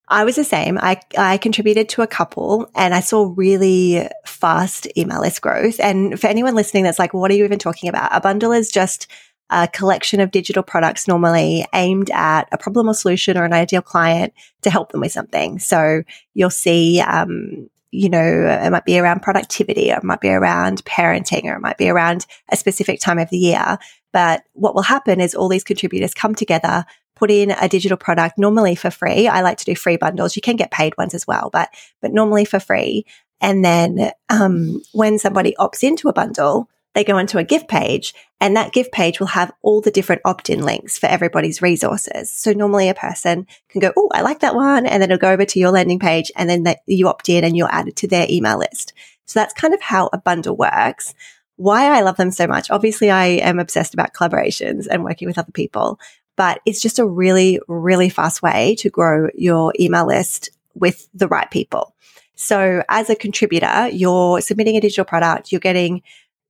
I 0.09 0.25
was 0.25 0.37
the 0.37 0.45
same. 0.45 0.77
I, 0.77 1.01
I 1.17 1.39
contributed 1.39 1.89
to 1.91 2.03
a 2.03 2.07
couple 2.07 2.71
and 2.75 2.95
I 2.95 3.01
saw 3.01 3.33
really 3.35 4.07
fast 4.27 4.87
email 4.97 5.21
list 5.21 5.41
growth. 5.41 5.81
And 5.81 6.21
for 6.21 6.27
anyone 6.27 6.55
listening 6.55 6.85
that's 6.85 6.99
like, 6.99 7.15
what 7.15 7.31
are 7.31 7.35
you 7.35 7.45
even 7.45 7.59
talking 7.59 7.89
about? 7.89 8.15
A 8.15 8.21
bundle 8.21 8.53
is 8.53 8.71
just 8.71 9.07
a 9.49 9.69
collection 9.69 10.21
of 10.21 10.31
digital 10.31 10.63
products 10.63 11.09
normally 11.09 11.65
aimed 11.75 12.11
at 12.11 12.49
a 12.53 12.59
problem 12.59 12.89
or 12.89 12.95
solution 12.95 13.39
or 13.39 13.45
an 13.45 13.53
ideal 13.53 13.83
client 13.83 14.35
to 14.63 14.71
help 14.71 14.93
them 14.93 15.01
with 15.01 15.13
something. 15.13 15.59
So 15.59 16.03
you'll 16.35 16.51
see, 16.51 17.01
um, 17.01 17.71
you 17.93 18.09
know, 18.09 18.59
it 18.65 18.71
might 18.71 18.87
be 18.87 18.99
around 18.99 19.21
productivity 19.21 19.91
it 19.91 20.03
might 20.03 20.21
be 20.21 20.31
around 20.31 20.83
parenting 20.85 21.45
or 21.45 21.55
it 21.55 21.61
might 21.61 21.77
be 21.77 21.91
around 21.91 22.27
a 22.51 22.57
specific 22.57 22.99
time 22.99 23.19
of 23.19 23.29
the 23.31 23.37
year. 23.37 23.79
But 24.13 24.43
what 24.55 24.75
will 24.75 24.83
happen 24.83 25.21
is 25.21 25.35
all 25.35 25.49
these 25.49 25.63
contributors 25.63 26.15
come 26.15 26.35
together, 26.35 26.87
put 27.15 27.31
in 27.31 27.51
a 27.51 27.69
digital 27.69 27.99
product 27.99 28.39
normally 28.39 28.75
for 28.75 28.91
free. 28.91 29.29
I 29.29 29.43
like 29.43 29.59
to 29.59 29.65
do 29.67 29.77
free 29.77 29.99
bundles. 29.99 30.35
You 30.35 30.43
can 30.43 30.57
get 30.57 30.71
paid 30.71 30.97
ones 30.97 31.15
as 31.15 31.27
well, 31.27 31.51
but, 31.53 31.69
but 32.01 32.13
normally 32.13 32.47
for 32.47 32.59
free. 32.59 33.05
And 33.43 33.65
then, 33.65 34.11
um, 34.31 34.81
when 34.93 35.19
somebody 35.19 35.55
opts 35.59 35.83
into 35.83 36.09
a 36.09 36.13
bundle, 36.13 36.69
they 36.95 37.05
go 37.05 37.17
onto 37.17 37.39
a 37.39 37.45
gift 37.45 37.69
page 37.69 38.15
and 38.41 38.57
that 38.57 38.73
gift 38.73 38.93
page 38.93 39.19
will 39.19 39.29
have 39.29 39.53
all 39.63 39.81
the 39.81 39.91
different 39.91 40.23
opt-in 40.25 40.63
links 40.63 40.99
for 40.99 41.07
everybody's 41.07 41.63
resources. 41.63 42.31
So 42.31 42.53
normally 42.53 42.89
a 42.89 42.95
person 42.95 43.47
can 43.69 43.81
go, 43.81 43.93
Oh, 43.97 44.11
I 44.13 44.23
like 44.23 44.41
that 44.41 44.55
one. 44.55 44.87
And 44.87 45.03
then 45.03 45.11
it'll 45.11 45.21
go 45.21 45.33
over 45.33 45.45
to 45.45 45.59
your 45.59 45.71
landing 45.71 45.99
page 45.99 46.31
and 46.37 46.51
then 46.51 46.75
you 46.87 47.09
opt 47.09 47.29
in 47.29 47.45
and 47.45 47.57
you're 47.57 47.73
added 47.73 47.97
to 47.97 48.09
their 48.09 48.27
email 48.29 48.59
list. 48.59 48.93
So 49.27 49.41
that's 49.41 49.55
kind 49.55 49.73
of 49.73 49.81
how 49.81 50.11
a 50.13 50.19
bundle 50.19 50.57
works. 50.57 51.15
Why 51.57 51.97
I 51.97 52.03
love 52.03 52.17
them 52.17 52.31
so 52.31 52.47
much. 52.47 52.71
Obviously, 52.71 53.11
I 53.11 53.27
am 53.27 53.59
obsessed 53.59 53.95
about 53.95 54.15
collaborations 54.15 54.87
and 54.91 55.05
working 55.05 55.29
with 55.29 55.39
other 55.39 55.53
people, 55.53 56.01
but 56.37 56.61
it's 56.67 56.81
just 56.81 56.99
a 56.99 57.07
really, 57.07 57.61
really 57.69 58.09
fast 58.09 58.43
way 58.43 58.75
to 58.77 58.91
grow 58.91 59.29
your 59.35 59.73
email 59.79 60.07
list 60.07 60.51
with 60.75 61.09
the 61.15 61.29
right 61.29 61.51
people. 61.51 61.95
So 62.35 62.83
as 62.89 63.09
a 63.09 63.15
contributor, 63.15 63.89
you're 63.93 64.41
submitting 64.41 64.77
a 64.77 64.81
digital 64.81 65.05
product, 65.05 65.53
you're 65.53 65.61
getting 65.61 66.03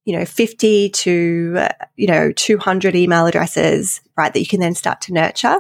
you 0.05 0.17
know, 0.17 0.25
50 0.25 0.91
to, 0.91 1.55
uh, 1.59 1.69
you 1.97 2.07
know, 2.07 2.33
200 2.33 2.95
email 2.95 3.27
addresses, 3.27 4.01
right, 4.17 4.33
that 4.33 4.41
you 4.41 4.47
can 4.47 4.61
then 4.61 4.75
start 4.75 5.01
to 5.03 5.13
nurture. 5.13 5.59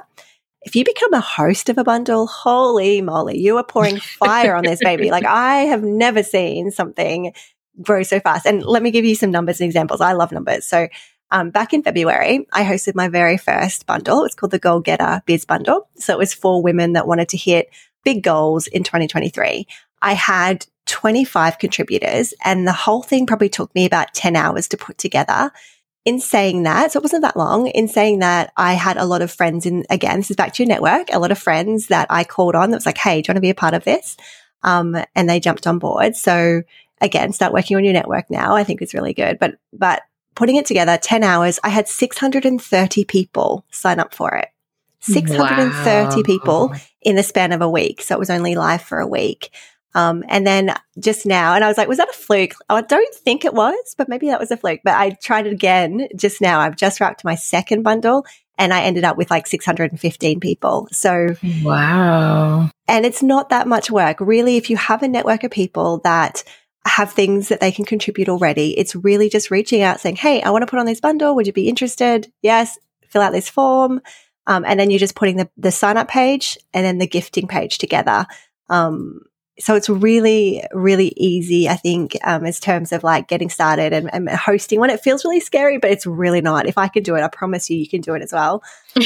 If 0.62 0.76
you 0.76 0.84
become 0.84 1.12
a 1.12 1.20
host 1.20 1.68
of 1.68 1.78
a 1.78 1.84
bundle, 1.84 2.26
holy 2.26 3.02
moly, 3.02 3.38
you 3.38 3.56
are 3.56 3.64
pouring 3.64 3.98
fire 3.98 4.54
on 4.54 4.64
this 4.64 4.80
baby. 4.82 5.10
Like 5.10 5.24
I 5.28 5.60
have 5.62 5.82
never 5.82 6.22
seen 6.22 6.70
something 6.70 7.32
grow 7.80 8.02
so 8.02 8.20
fast. 8.20 8.46
And 8.46 8.64
let 8.64 8.82
me 8.82 8.90
give 8.90 9.04
you 9.04 9.14
some 9.14 9.30
numbers 9.30 9.60
and 9.60 9.66
examples. 9.66 10.00
I 10.00 10.12
love 10.12 10.32
numbers. 10.32 10.66
So 10.66 10.88
um, 11.30 11.50
back 11.50 11.72
in 11.72 11.82
February, 11.82 12.46
I 12.52 12.64
hosted 12.64 12.94
my 12.94 13.08
very 13.08 13.38
first 13.38 13.86
bundle. 13.86 14.24
It's 14.24 14.34
called 14.34 14.52
the 14.52 14.58
Goal 14.58 14.80
Getter 14.80 15.22
Biz 15.24 15.46
Bundle. 15.46 15.88
So 15.96 16.12
it 16.12 16.18
was 16.18 16.34
for 16.34 16.62
women 16.62 16.92
that 16.92 17.06
wanted 17.06 17.30
to 17.30 17.36
hit 17.36 17.70
big 18.04 18.22
goals 18.22 18.66
in 18.66 18.82
2023. 18.82 19.66
I 20.02 20.12
had 20.14 20.66
25 20.86 21.58
contributors 21.58 22.34
and 22.44 22.66
the 22.66 22.72
whole 22.72 23.02
thing 23.02 23.26
probably 23.26 23.48
took 23.48 23.74
me 23.74 23.86
about 23.86 24.14
10 24.14 24.36
hours 24.36 24.68
to 24.68 24.76
put 24.76 24.98
together. 24.98 25.50
In 26.04 26.18
saying 26.18 26.64
that, 26.64 26.90
so 26.90 26.98
it 26.98 27.04
wasn't 27.04 27.22
that 27.22 27.36
long. 27.36 27.68
In 27.68 27.86
saying 27.86 28.18
that, 28.18 28.52
I 28.56 28.72
had 28.72 28.96
a 28.96 29.04
lot 29.04 29.22
of 29.22 29.30
friends 29.30 29.66
in, 29.66 29.84
again, 29.88 30.16
this 30.16 30.32
is 30.32 30.36
back 30.36 30.52
to 30.54 30.62
your 30.64 30.68
network, 30.68 31.12
a 31.12 31.20
lot 31.20 31.30
of 31.30 31.38
friends 31.38 31.86
that 31.86 32.08
I 32.10 32.24
called 32.24 32.56
on 32.56 32.70
that 32.70 32.78
was 32.78 32.86
like, 32.86 32.98
Hey, 32.98 33.22
do 33.22 33.28
you 33.28 33.32
want 33.32 33.36
to 33.36 33.40
be 33.40 33.50
a 33.50 33.54
part 33.54 33.72
of 33.72 33.84
this? 33.84 34.16
Um, 34.64 34.96
and 35.14 35.30
they 35.30 35.38
jumped 35.38 35.64
on 35.68 35.78
board. 35.78 36.16
So 36.16 36.62
again, 37.00 37.32
start 37.32 37.52
working 37.52 37.76
on 37.76 37.84
your 37.84 37.92
network 37.92 38.30
now. 38.30 38.56
I 38.56 38.64
think 38.64 38.82
is 38.82 38.94
really 38.94 39.14
good. 39.14 39.38
But, 39.38 39.58
but 39.72 40.02
putting 40.34 40.56
it 40.56 40.66
together, 40.66 40.98
10 40.98 41.22
hours, 41.22 41.60
I 41.62 41.68
had 41.68 41.86
630 41.86 43.04
people 43.04 43.64
sign 43.70 44.00
up 44.00 44.12
for 44.12 44.34
it. 44.34 44.48
630 45.02 46.16
wow. 46.16 46.22
people 46.24 46.74
in 47.00 47.16
the 47.16 47.22
span 47.22 47.52
of 47.52 47.60
a 47.60 47.68
week. 47.68 48.02
So 48.02 48.14
it 48.14 48.18
was 48.18 48.30
only 48.30 48.54
live 48.54 48.82
for 48.82 49.00
a 49.00 49.06
week. 49.06 49.50
Um, 49.94 50.24
and 50.28 50.46
then 50.46 50.74
just 50.98 51.26
now, 51.26 51.54
and 51.54 51.62
I 51.62 51.68
was 51.68 51.76
like, 51.76 51.88
was 51.88 51.98
that 51.98 52.08
a 52.08 52.14
fluke? 52.14 52.54
I 52.68 52.80
don't 52.80 53.14
think 53.14 53.44
it 53.44 53.54
was, 53.54 53.94
but 53.98 54.08
maybe 54.08 54.28
that 54.28 54.40
was 54.40 54.50
a 54.50 54.56
fluke. 54.56 54.80
But 54.84 54.94
I 54.94 55.10
tried 55.10 55.46
it 55.46 55.52
again 55.52 56.08
just 56.16 56.40
now. 56.40 56.60
I've 56.60 56.76
just 56.76 57.00
wrapped 57.00 57.24
my 57.24 57.34
second 57.34 57.82
bundle 57.82 58.24
and 58.58 58.72
I 58.72 58.82
ended 58.82 59.04
up 59.04 59.16
with 59.16 59.30
like 59.30 59.46
615 59.46 60.40
people. 60.40 60.88
So, 60.92 61.34
wow. 61.62 62.70
And 62.88 63.04
it's 63.04 63.22
not 63.22 63.48
that 63.50 63.66
much 63.66 63.90
work. 63.90 64.18
Really, 64.20 64.56
if 64.56 64.70
you 64.70 64.76
have 64.76 65.02
a 65.02 65.08
network 65.08 65.44
of 65.44 65.50
people 65.50 65.98
that 66.04 66.44
have 66.86 67.12
things 67.12 67.48
that 67.48 67.60
they 67.60 67.72
can 67.72 67.84
contribute 67.84 68.28
already, 68.28 68.78
it's 68.78 68.94
really 68.94 69.28
just 69.28 69.50
reaching 69.50 69.82
out 69.82 70.00
saying, 70.00 70.16
Hey, 70.16 70.42
I 70.42 70.50
want 70.50 70.62
to 70.62 70.66
put 70.66 70.78
on 70.78 70.86
this 70.86 71.00
bundle. 71.00 71.34
Would 71.34 71.46
you 71.46 71.52
be 71.52 71.68
interested? 71.68 72.32
Yes. 72.42 72.78
Fill 73.08 73.22
out 73.22 73.32
this 73.32 73.48
form. 73.48 74.00
Um, 74.46 74.64
and 74.66 74.78
then 74.78 74.90
you're 74.90 74.98
just 74.98 75.14
putting 75.14 75.36
the, 75.36 75.48
the 75.56 75.70
sign 75.70 75.96
up 75.96 76.08
page 76.08 76.58
and 76.74 76.84
then 76.84 76.98
the 76.98 77.06
gifting 77.06 77.46
page 77.46 77.78
together. 77.78 78.26
Um, 78.68 79.20
so 79.58 79.74
it's 79.74 79.88
really, 79.88 80.64
really 80.72 81.12
easy, 81.16 81.68
I 81.68 81.76
think, 81.76 82.16
um, 82.24 82.44
as 82.46 82.58
terms 82.58 82.90
of 82.90 83.04
like 83.04 83.28
getting 83.28 83.50
started 83.50 83.92
and, 83.92 84.12
and, 84.12 84.28
hosting 84.30 84.80
one. 84.80 84.90
It 84.90 85.00
feels 85.00 85.24
really 85.24 85.40
scary, 85.40 85.78
but 85.78 85.90
it's 85.90 86.06
really 86.06 86.40
not. 86.40 86.66
If 86.66 86.78
I 86.78 86.88
can 86.88 87.02
do 87.02 87.14
it, 87.16 87.22
I 87.22 87.28
promise 87.28 87.68
you, 87.68 87.76
you 87.76 87.88
can 87.88 88.00
do 88.00 88.14
it 88.14 88.22
as 88.22 88.32
well. 88.32 88.62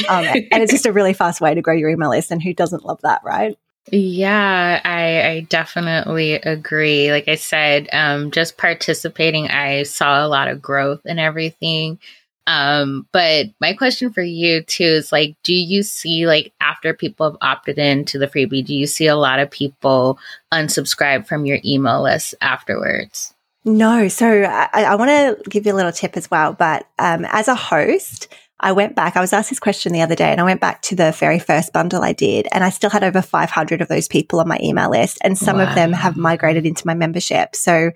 Um, 0.09 0.25
and 0.51 0.63
it's 0.63 0.71
just 0.71 0.85
a 0.85 0.93
really 0.93 1.13
fast 1.13 1.41
way 1.41 1.53
to 1.53 1.61
grow 1.61 1.73
your 1.73 1.89
email 1.89 2.09
list. 2.09 2.31
And 2.31 2.41
who 2.41 2.53
doesn't 2.53 2.85
love 2.85 3.01
that, 3.01 3.21
right? 3.25 3.57
Yeah, 3.91 4.81
I, 4.83 5.29
I 5.29 5.39
definitely 5.49 6.33
agree. 6.33 7.11
Like 7.11 7.27
I 7.27 7.35
said, 7.35 7.87
um, 7.93 8.31
just 8.31 8.57
participating, 8.57 9.49
I 9.49 9.83
saw 9.83 10.25
a 10.25 10.27
lot 10.27 10.49
of 10.49 10.61
growth 10.61 11.01
and 11.05 11.19
everything. 11.19 11.99
Um, 12.47 13.05
but 13.11 13.47
my 13.59 13.73
question 13.73 14.11
for 14.11 14.23
you 14.23 14.63
too 14.63 14.83
is 14.83 15.11
like, 15.11 15.35
do 15.43 15.53
you 15.53 15.83
see 15.83 16.25
like 16.25 16.53
after 16.61 16.93
people 16.93 17.29
have 17.29 17.37
opted 17.41 17.77
in 17.77 18.05
to 18.05 18.17
the 18.17 18.27
freebie, 18.27 18.65
do 18.65 18.73
you 18.73 18.87
see 18.87 19.05
a 19.05 19.17
lot 19.17 19.39
of 19.39 19.51
people 19.51 20.17
unsubscribe 20.53 21.27
from 21.27 21.45
your 21.45 21.59
email 21.65 22.01
list 22.01 22.33
afterwards? 22.41 23.33
No. 23.65 24.07
So 24.07 24.43
I, 24.43 24.69
I 24.73 24.95
want 24.95 25.09
to 25.09 25.49
give 25.49 25.65
you 25.65 25.73
a 25.73 25.75
little 25.75 25.91
tip 25.91 26.15
as 26.15 26.31
well. 26.31 26.53
But 26.53 26.87
um, 26.97 27.25
as 27.25 27.49
a 27.49 27.55
host, 27.55 28.29
I 28.61 28.71
went 28.71 28.95
back. 28.95 29.17
I 29.17 29.21
was 29.21 29.33
asked 29.33 29.49
this 29.49 29.59
question 29.59 29.91
the 29.91 30.01
other 30.01 30.15
day 30.15 30.31
and 30.31 30.39
I 30.39 30.45
went 30.45 30.61
back 30.61 30.81
to 30.83 30.95
the 30.95 31.11
very 31.11 31.37
first 31.37 31.73
bundle 31.73 32.01
I 32.01 32.13
did 32.13 32.47
and 32.53 32.63
I 32.63 32.69
still 32.69 32.89
had 32.89 33.03
over 33.03 33.21
500 33.21 33.81
of 33.81 33.89
those 33.89 34.07
people 34.07 34.39
on 34.39 34.47
my 34.47 34.57
email 34.63 34.89
list 34.89 35.19
and 35.21 35.37
some 35.37 35.57
wow. 35.57 35.67
of 35.67 35.75
them 35.75 35.91
have 35.91 36.15
migrated 36.15 36.65
into 36.65 36.87
my 36.87 36.93
membership. 36.93 37.55
So 37.55 37.91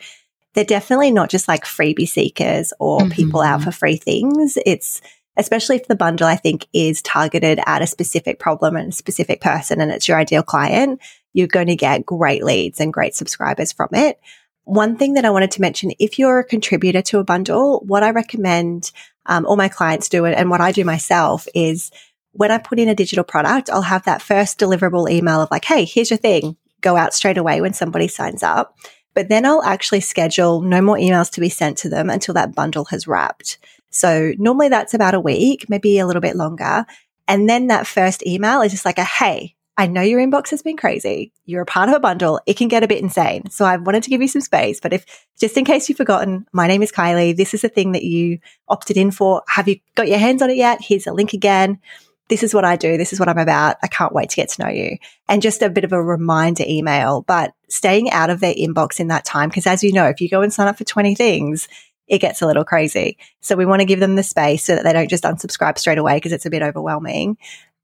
they're 0.54 0.64
definitely 0.64 1.12
not 1.12 1.30
just 1.30 1.48
like 1.48 1.64
freebie 1.64 2.08
seekers 2.08 2.74
or 2.80 3.00
mm-hmm. 3.00 3.12
people 3.12 3.42
out 3.42 3.64
for 3.64 3.72
free 3.72 3.98
things. 3.98 4.58
It's 4.66 5.02
especially 5.38 5.78
if 5.78 5.88
the 5.88 5.96
bundle 5.96 6.28
I 6.28 6.36
think 6.36 6.68
is 6.74 7.02
targeted 7.02 7.60
at 7.66 7.82
a 7.82 7.88
specific 7.88 8.40
problem 8.40 8.76
and 8.76 8.92
a 8.92 8.96
specific 8.96 9.42
person 9.42 9.80
and 9.80 9.92
it's 9.92 10.08
your 10.08 10.18
ideal 10.18 10.44
client, 10.44 11.00
you're 11.34 11.48
going 11.48 11.68
to 11.68 11.76
get 11.76 12.06
great 12.06 12.44
leads 12.44 12.80
and 12.80 12.94
great 12.94 13.16
subscribers 13.16 13.72
from 13.72 13.90
it. 13.94 14.20
One 14.66 14.98
thing 14.98 15.14
that 15.14 15.26
I 15.26 15.30
wanted 15.30 15.52
to 15.52 15.62
mention, 15.62 15.94
if 16.00 16.20
you're 16.20 16.40
a 16.40 16.46
contributor 16.46 17.02
to 17.04 17.20
a 17.20 17.24
bundle, 17.24 17.82
what 17.86 18.04
I 18.04 18.12
recommend 18.12 18.92
um, 19.26 19.46
all 19.46 19.56
my 19.56 19.70
clients 19.70 20.10
do 20.10 20.26
it 20.26 20.34
and 20.34 20.50
what 20.50 20.62
I 20.62 20.72
do 20.72 20.84
myself 20.84 21.48
is 21.56 21.92
when 22.34 22.52
I 22.52 22.58
put 22.58 22.80
in 22.80 22.90
a 22.90 22.96
digital 22.96 23.24
product, 23.24 23.70
I'll 23.70 23.82
have 23.82 24.06
that 24.06 24.22
first 24.22 24.60
deliverable 24.60 25.10
email 25.10 25.42
of 25.42 25.52
like, 25.52 25.66
Hey, 25.66 25.86
here's 25.86 26.10
your 26.10 26.18
thing. 26.18 26.58
Go 26.82 26.98
out 26.98 27.14
straight 27.14 27.38
away 27.38 27.62
when 27.62 27.74
somebody 27.74 28.08
signs 28.08 28.44
up. 28.44 28.76
But 29.14 29.30
then 29.30 29.46
I'll 29.46 29.64
actually 29.64 30.00
schedule 30.02 30.62
no 30.62 30.82
more 30.82 30.98
emails 30.98 31.32
to 31.32 31.42
be 31.42 31.50
sent 31.50 31.78
to 31.80 31.90
them 31.90 32.10
until 32.10 32.34
that 32.36 32.56
bundle 32.56 32.86
has 32.86 33.08
wrapped. 33.08 33.58
So 33.90 34.34
normally 34.38 34.70
that's 34.70 34.94
about 34.94 35.14
a 35.14 35.20
week, 35.20 35.70
maybe 35.70 36.00
a 36.00 36.08
little 36.08 36.22
bit 36.22 36.36
longer. 36.36 36.86
And 37.28 37.50
then 37.50 37.68
that 37.68 37.88
first 37.88 38.26
email 38.26 38.62
is 38.62 38.72
just 38.72 38.86
like 38.86 38.98
a, 38.98 39.04
Hey, 39.04 39.56
I 39.78 39.88
know 39.88 40.02
your 40.02 40.20
inbox 40.20 40.50
has 40.50 40.62
been 40.62 40.78
crazy. 40.78 41.32
You're 41.46 41.64
a 41.64 41.66
part 41.66 41.90
of 41.90 41.96
a 41.96 42.00
bundle. 42.00 42.40
It 42.46 42.58
can 42.58 42.68
get 42.68 42.84
a 42.84 42.88
bit 42.88 43.02
insane. 43.02 43.50
So 43.50 43.66
I 43.66 43.78
wanted 43.78 44.04
to 44.04 44.10
give 44.10 44.22
you 44.22 44.28
some 44.28 44.42
space. 44.42 44.80
But 44.80 44.94
if 44.94 45.06
just 45.40 45.58
in 45.58 45.66
case 45.66 45.90
you've 45.90 45.98
forgotten, 45.98 46.46
my 46.52 46.68
name 46.68 46.84
is 46.84 46.92
Kylie. 46.92 47.36
This 47.36 47.54
is 47.54 47.62
the 47.62 47.70
thing 47.70 47.94
that 47.94 48.04
you 48.04 48.40
opted 48.68 48.98
in 48.98 49.12
for. 49.12 49.42
Have 49.48 49.68
you 49.68 49.80
got 49.96 50.08
your 50.08 50.20
hands 50.20 50.42
on 50.42 50.50
it 50.50 50.58
yet? 50.58 50.82
Here's 50.82 51.08
a 51.08 51.14
link 51.14 51.34
again 51.34 51.80
this 52.30 52.44
is 52.44 52.54
what 52.54 52.64
I 52.64 52.76
do. 52.76 52.98
This 52.98 53.12
is 53.12 53.20
what 53.20 53.28
I'm 53.28 53.38
about. 53.38 53.78
I 53.84 53.88
can't 53.88 54.14
wait 54.14 54.30
to 54.30 54.36
get 54.36 54.50
to 54.50 54.64
know 54.64 54.70
you. 54.70 54.98
And 55.28 55.42
just 55.42 55.62
a 55.62 55.70
bit 55.70 55.84
of 55.84 55.92
a 55.92 56.02
reminder 56.02 56.64
email, 56.68 57.24
but 57.24 57.54
staying 57.68 58.10
out 58.12 58.30
of 58.30 58.40
their 58.40 58.54
inbox 58.54 59.00
in 59.00 59.10
that 59.10 59.26
time. 59.26 59.52
Cause 59.52 59.68
as 59.68 59.84
you 59.84 59.92
know, 59.92 60.06
if 60.06 60.22
you 60.22 60.30
go 60.30 60.42
and 60.42 60.54
sign 60.54 60.68
up 60.68 60.78
for 60.78 60.86
20 60.86 61.14
things, 61.16 61.68
it 62.08 62.20
gets 62.20 62.42
a 62.42 62.48
little 62.48 62.64
crazy. 62.64 63.18
So 63.42 63.56
we 63.56 63.66
want 63.66 63.82
to 63.82 63.86
give 63.86 64.00
them 64.00 64.16
the 64.16 64.24
space 64.24 64.64
so 64.64 64.76
that 64.76 64.84
they 64.84 64.94
don't 64.94 65.10
just 65.10 65.24
unsubscribe 65.24 65.78
straight 65.78 65.98
away 65.98 66.18
because 66.18 66.32
it's 66.32 66.46
a 66.46 66.50
bit 66.50 66.62
overwhelming. 66.62 67.38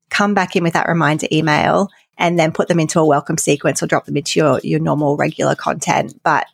Come 0.10 0.34
back 0.34 0.56
in 0.56 0.64
with 0.64 0.74
that 0.74 0.88
reminder 0.88 1.28
email 1.32 1.90
and 2.18 2.38
then 2.38 2.52
put 2.52 2.68
them 2.68 2.80
into 2.80 3.00
a 3.00 3.06
welcome 3.06 3.38
sequence 3.38 3.84
or 3.84 3.88
drop 3.88 4.06
them 4.06 4.18
into 4.18 4.40
your, 4.40 4.60
your 4.64 4.80
normal 4.80 5.18
regular 5.18 5.56
content. 5.56 6.20
But 6.24 6.48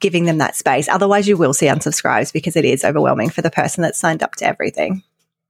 giving 0.00 0.24
them 0.24 0.38
that 0.38 0.56
space. 0.56 0.88
Otherwise 0.88 1.26
you 1.26 1.36
will 1.36 1.54
see 1.54 1.66
unsubscribes 1.66 2.32
because 2.32 2.56
it 2.56 2.64
is 2.64 2.84
overwhelming 2.84 3.30
for 3.30 3.42
the 3.42 3.50
person 3.50 3.82
that's 3.82 3.98
signed 3.98 4.22
up 4.22 4.34
to 4.36 4.46
everything. 4.46 5.02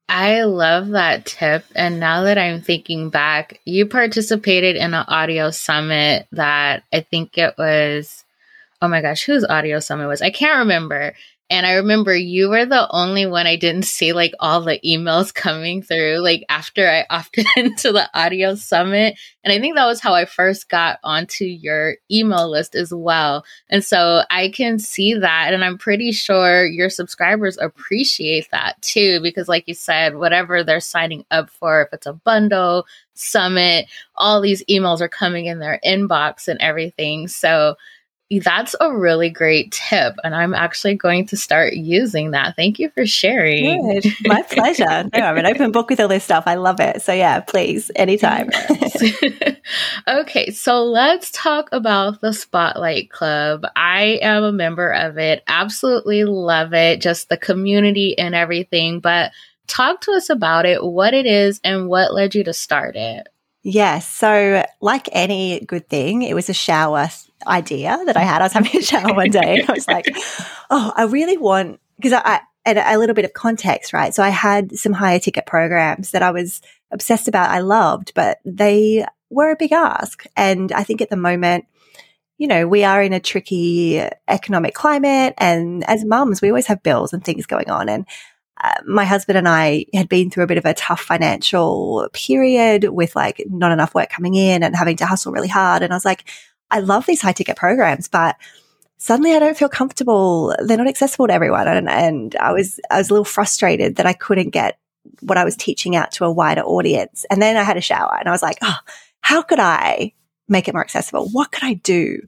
I 0.08 0.42
love 0.42 0.88
that 0.90 1.26
tip. 1.26 1.64
And 1.74 1.98
now 1.98 2.22
that 2.24 2.38
I'm 2.38 2.60
thinking 2.60 3.10
back, 3.10 3.60
you 3.64 3.86
participated 3.86 4.76
in 4.76 4.94
an 4.94 5.04
audio 5.08 5.50
summit 5.50 6.26
that 6.32 6.84
I 6.92 7.00
think 7.00 7.38
it 7.38 7.54
was, 7.56 8.24
oh 8.82 8.88
my 8.88 9.00
gosh, 9.00 9.24
whose 9.24 9.44
audio 9.44 9.80
summit 9.80 10.06
was? 10.06 10.20
I 10.22 10.30
can't 10.30 10.58
remember. 10.58 11.14
And 11.50 11.66
I 11.66 11.74
remember 11.74 12.16
you 12.16 12.48
were 12.48 12.64
the 12.64 12.88
only 12.90 13.26
one 13.26 13.46
I 13.46 13.56
didn't 13.56 13.84
see 13.84 14.14
like 14.14 14.32
all 14.40 14.62
the 14.62 14.80
emails 14.84 15.32
coming 15.32 15.82
through 15.82 16.22
like 16.22 16.42
after 16.48 16.88
I 16.88 17.04
opted 17.10 17.46
into 17.56 17.92
the 17.92 18.08
audio 18.14 18.54
summit. 18.54 19.18
And 19.44 19.52
I 19.52 19.60
think 19.60 19.76
that 19.76 19.84
was 19.84 20.00
how 20.00 20.14
I 20.14 20.24
first 20.24 20.70
got 20.70 20.98
onto 21.04 21.44
your 21.44 21.96
email 22.10 22.50
list 22.50 22.74
as 22.74 22.94
well. 22.94 23.44
And 23.68 23.84
so 23.84 24.22
I 24.30 24.48
can 24.48 24.78
see 24.78 25.14
that. 25.14 25.52
And 25.52 25.62
I'm 25.62 25.76
pretty 25.76 26.12
sure 26.12 26.64
your 26.64 26.88
subscribers 26.88 27.58
appreciate 27.58 28.50
that 28.50 28.80
too, 28.80 29.20
because 29.20 29.46
like 29.46 29.64
you 29.68 29.74
said, 29.74 30.16
whatever 30.16 30.64
they're 30.64 30.80
signing 30.80 31.26
up 31.30 31.50
for, 31.50 31.82
if 31.82 31.88
it's 31.92 32.06
a 32.06 32.14
bundle, 32.14 32.86
summit, 33.12 33.86
all 34.16 34.40
these 34.40 34.64
emails 34.64 35.02
are 35.02 35.08
coming 35.08 35.44
in 35.44 35.58
their 35.58 35.78
inbox 35.84 36.48
and 36.48 36.60
everything. 36.60 37.28
So 37.28 37.76
that's 38.42 38.74
a 38.80 38.92
really 38.92 39.28
great 39.30 39.72
tip. 39.72 40.16
And 40.24 40.34
I'm 40.34 40.54
actually 40.54 40.94
going 40.94 41.26
to 41.26 41.36
start 41.36 41.74
using 41.74 42.30
that. 42.30 42.56
Thank 42.56 42.78
you 42.78 42.90
for 42.90 43.06
sharing. 43.06 44.00
Good. 44.00 44.12
My 44.24 44.42
pleasure. 44.42 44.84
no, 45.14 45.20
I'm 45.20 45.38
an 45.38 45.46
open 45.46 45.72
book 45.72 45.90
with 45.90 46.00
all 46.00 46.08
this 46.08 46.24
stuff. 46.24 46.44
I 46.46 46.54
love 46.54 46.80
it. 46.80 47.02
So, 47.02 47.12
yeah, 47.12 47.40
please, 47.40 47.90
anytime. 47.96 48.50
okay, 50.08 50.50
so 50.50 50.84
let's 50.84 51.30
talk 51.32 51.68
about 51.72 52.20
the 52.20 52.32
Spotlight 52.32 53.10
Club. 53.10 53.66
I 53.76 54.18
am 54.22 54.42
a 54.42 54.52
member 54.52 54.90
of 54.90 55.18
it, 55.18 55.42
absolutely 55.46 56.24
love 56.24 56.72
it, 56.72 57.00
just 57.00 57.28
the 57.28 57.36
community 57.36 58.18
and 58.18 58.34
everything. 58.34 59.00
But 59.00 59.32
talk 59.66 60.00
to 60.02 60.12
us 60.12 60.30
about 60.30 60.66
it, 60.66 60.82
what 60.82 61.14
it 61.14 61.26
is, 61.26 61.60
and 61.62 61.88
what 61.88 62.14
led 62.14 62.34
you 62.34 62.44
to 62.44 62.52
start 62.52 62.96
it. 62.96 63.28
Yes. 63.66 64.06
So, 64.06 64.64
like 64.82 65.08
any 65.12 65.60
good 65.60 65.88
thing, 65.88 66.22
it 66.22 66.34
was 66.34 66.50
a 66.50 66.54
shower 66.54 67.08
idea 67.46 67.98
that 68.04 68.16
I 68.16 68.20
had. 68.20 68.42
I 68.42 68.44
was 68.44 68.52
having 68.52 68.76
a 68.76 68.82
shower 68.82 69.14
one 69.14 69.30
day 69.30 69.60
and 69.60 69.70
I 69.70 69.72
was 69.72 69.88
like, 69.88 70.06
oh, 70.70 70.92
I 70.94 71.04
really 71.04 71.38
want, 71.38 71.80
because 71.96 72.12
I, 72.12 72.20
I 72.24 72.40
and 72.66 72.78
a 72.78 72.98
little 72.98 73.14
bit 73.14 73.24
of 73.24 73.32
context, 73.32 73.92
right? 73.92 74.14
So 74.14 74.22
I 74.22 74.30
had 74.30 74.78
some 74.78 74.92
higher 74.92 75.18
ticket 75.18 75.46
programs 75.46 76.12
that 76.12 76.22
I 76.22 76.30
was 76.30 76.62
obsessed 76.90 77.28
about, 77.28 77.50
I 77.50 77.60
loved, 77.60 78.12
but 78.14 78.38
they 78.44 79.04
were 79.30 79.50
a 79.50 79.56
big 79.56 79.72
ask. 79.72 80.24
And 80.36 80.72
I 80.72 80.82
think 80.82 81.02
at 81.02 81.10
the 81.10 81.16
moment, 81.16 81.66
you 82.38 82.46
know, 82.46 82.66
we 82.66 82.82
are 82.84 83.02
in 83.02 83.12
a 83.12 83.20
tricky 83.20 84.02
economic 84.28 84.74
climate. 84.74 85.34
And 85.38 85.84
as 85.84 86.04
mums, 86.04 86.40
we 86.40 86.48
always 86.48 86.66
have 86.66 86.82
bills 86.82 87.12
and 87.12 87.22
things 87.22 87.46
going 87.46 87.70
on. 87.70 87.88
And 87.88 88.06
uh, 88.62 88.74
my 88.86 89.04
husband 89.04 89.36
and 89.36 89.48
I 89.48 89.86
had 89.92 90.08
been 90.08 90.30
through 90.30 90.44
a 90.44 90.46
bit 90.46 90.58
of 90.58 90.64
a 90.64 90.74
tough 90.74 91.00
financial 91.00 92.08
period 92.12 92.84
with 92.84 93.16
like 93.16 93.44
not 93.48 93.72
enough 93.72 93.94
work 93.94 94.10
coming 94.10 94.34
in 94.34 94.62
and 94.62 94.76
having 94.76 94.96
to 94.98 95.06
hustle 95.06 95.32
really 95.32 95.48
hard. 95.48 95.82
And 95.82 95.92
I 95.92 95.96
was 95.96 96.04
like, 96.04 96.24
I 96.70 96.80
love 96.80 97.06
these 97.06 97.20
high 97.20 97.32
ticket 97.32 97.56
programs, 97.56 98.08
but 98.08 98.36
suddenly 98.96 99.34
I 99.34 99.38
don't 99.38 99.56
feel 99.56 99.68
comfortable. 99.68 100.54
They're 100.64 100.78
not 100.78 100.88
accessible 100.88 101.26
to 101.26 101.32
everyone. 101.34 101.66
And, 101.66 101.88
and 101.88 102.36
I 102.36 102.52
was, 102.52 102.78
I 102.90 102.98
was 102.98 103.10
a 103.10 103.12
little 103.12 103.24
frustrated 103.24 103.96
that 103.96 104.06
I 104.06 104.12
couldn't 104.12 104.50
get 104.50 104.78
what 105.20 105.36
I 105.36 105.44
was 105.44 105.56
teaching 105.56 105.96
out 105.96 106.12
to 106.12 106.24
a 106.24 106.32
wider 106.32 106.62
audience. 106.62 107.26
And 107.30 107.42
then 107.42 107.56
I 107.56 107.64
had 107.64 107.76
a 107.76 107.82
shower 107.82 108.16
and 108.18 108.28
I 108.28 108.32
was 108.32 108.42
like, 108.42 108.58
oh, 108.62 108.76
how 109.20 109.42
could 109.42 109.60
I 109.60 110.12
make 110.48 110.68
it 110.68 110.74
more 110.74 110.82
accessible? 110.82 111.28
What 111.30 111.50
could 111.50 111.64
I 111.64 111.74
do? 111.74 112.20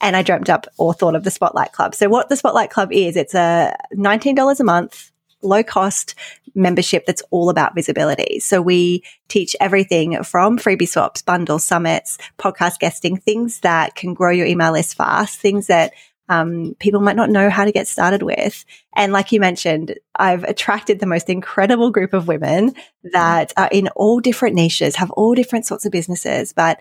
And 0.00 0.16
I 0.16 0.22
dreamt 0.22 0.50
up 0.50 0.66
or 0.76 0.92
thought 0.92 1.14
of 1.14 1.24
the 1.24 1.30
Spotlight 1.30 1.72
Club. 1.72 1.94
So 1.94 2.08
what 2.08 2.28
the 2.28 2.36
Spotlight 2.36 2.70
Club 2.70 2.92
is, 2.92 3.16
it's 3.16 3.34
a 3.34 3.76
$19 3.96 4.60
a 4.60 4.64
month 4.64 5.10
low 5.42 5.62
cost 5.62 6.14
membership 6.54 7.06
that's 7.06 7.22
all 7.30 7.50
about 7.50 7.74
visibility. 7.74 8.40
So 8.40 8.60
we 8.60 9.04
teach 9.28 9.54
everything 9.60 10.22
from 10.24 10.58
freebie 10.58 10.88
swaps, 10.88 11.22
bundles, 11.22 11.64
summits, 11.64 12.18
podcast 12.38 12.78
guesting, 12.80 13.16
things 13.16 13.60
that 13.60 13.94
can 13.94 14.14
grow 14.14 14.30
your 14.30 14.46
email 14.46 14.72
list 14.72 14.96
fast, 14.96 15.38
things 15.38 15.68
that 15.68 15.92
um, 16.28 16.76
people 16.78 17.00
might 17.00 17.16
not 17.16 17.30
know 17.30 17.48
how 17.48 17.64
to 17.64 17.72
get 17.72 17.88
started 17.88 18.22
with. 18.22 18.64
And 18.94 19.12
like 19.12 19.32
you 19.32 19.40
mentioned, 19.40 19.98
I've 20.14 20.44
attracted 20.44 21.00
the 21.00 21.06
most 21.06 21.30
incredible 21.30 21.90
group 21.90 22.12
of 22.12 22.28
women 22.28 22.74
that 23.12 23.52
are 23.56 23.68
in 23.72 23.88
all 23.88 24.20
different 24.20 24.54
niches, 24.54 24.96
have 24.96 25.10
all 25.12 25.34
different 25.34 25.66
sorts 25.66 25.86
of 25.86 25.92
businesses, 25.92 26.52
but 26.52 26.80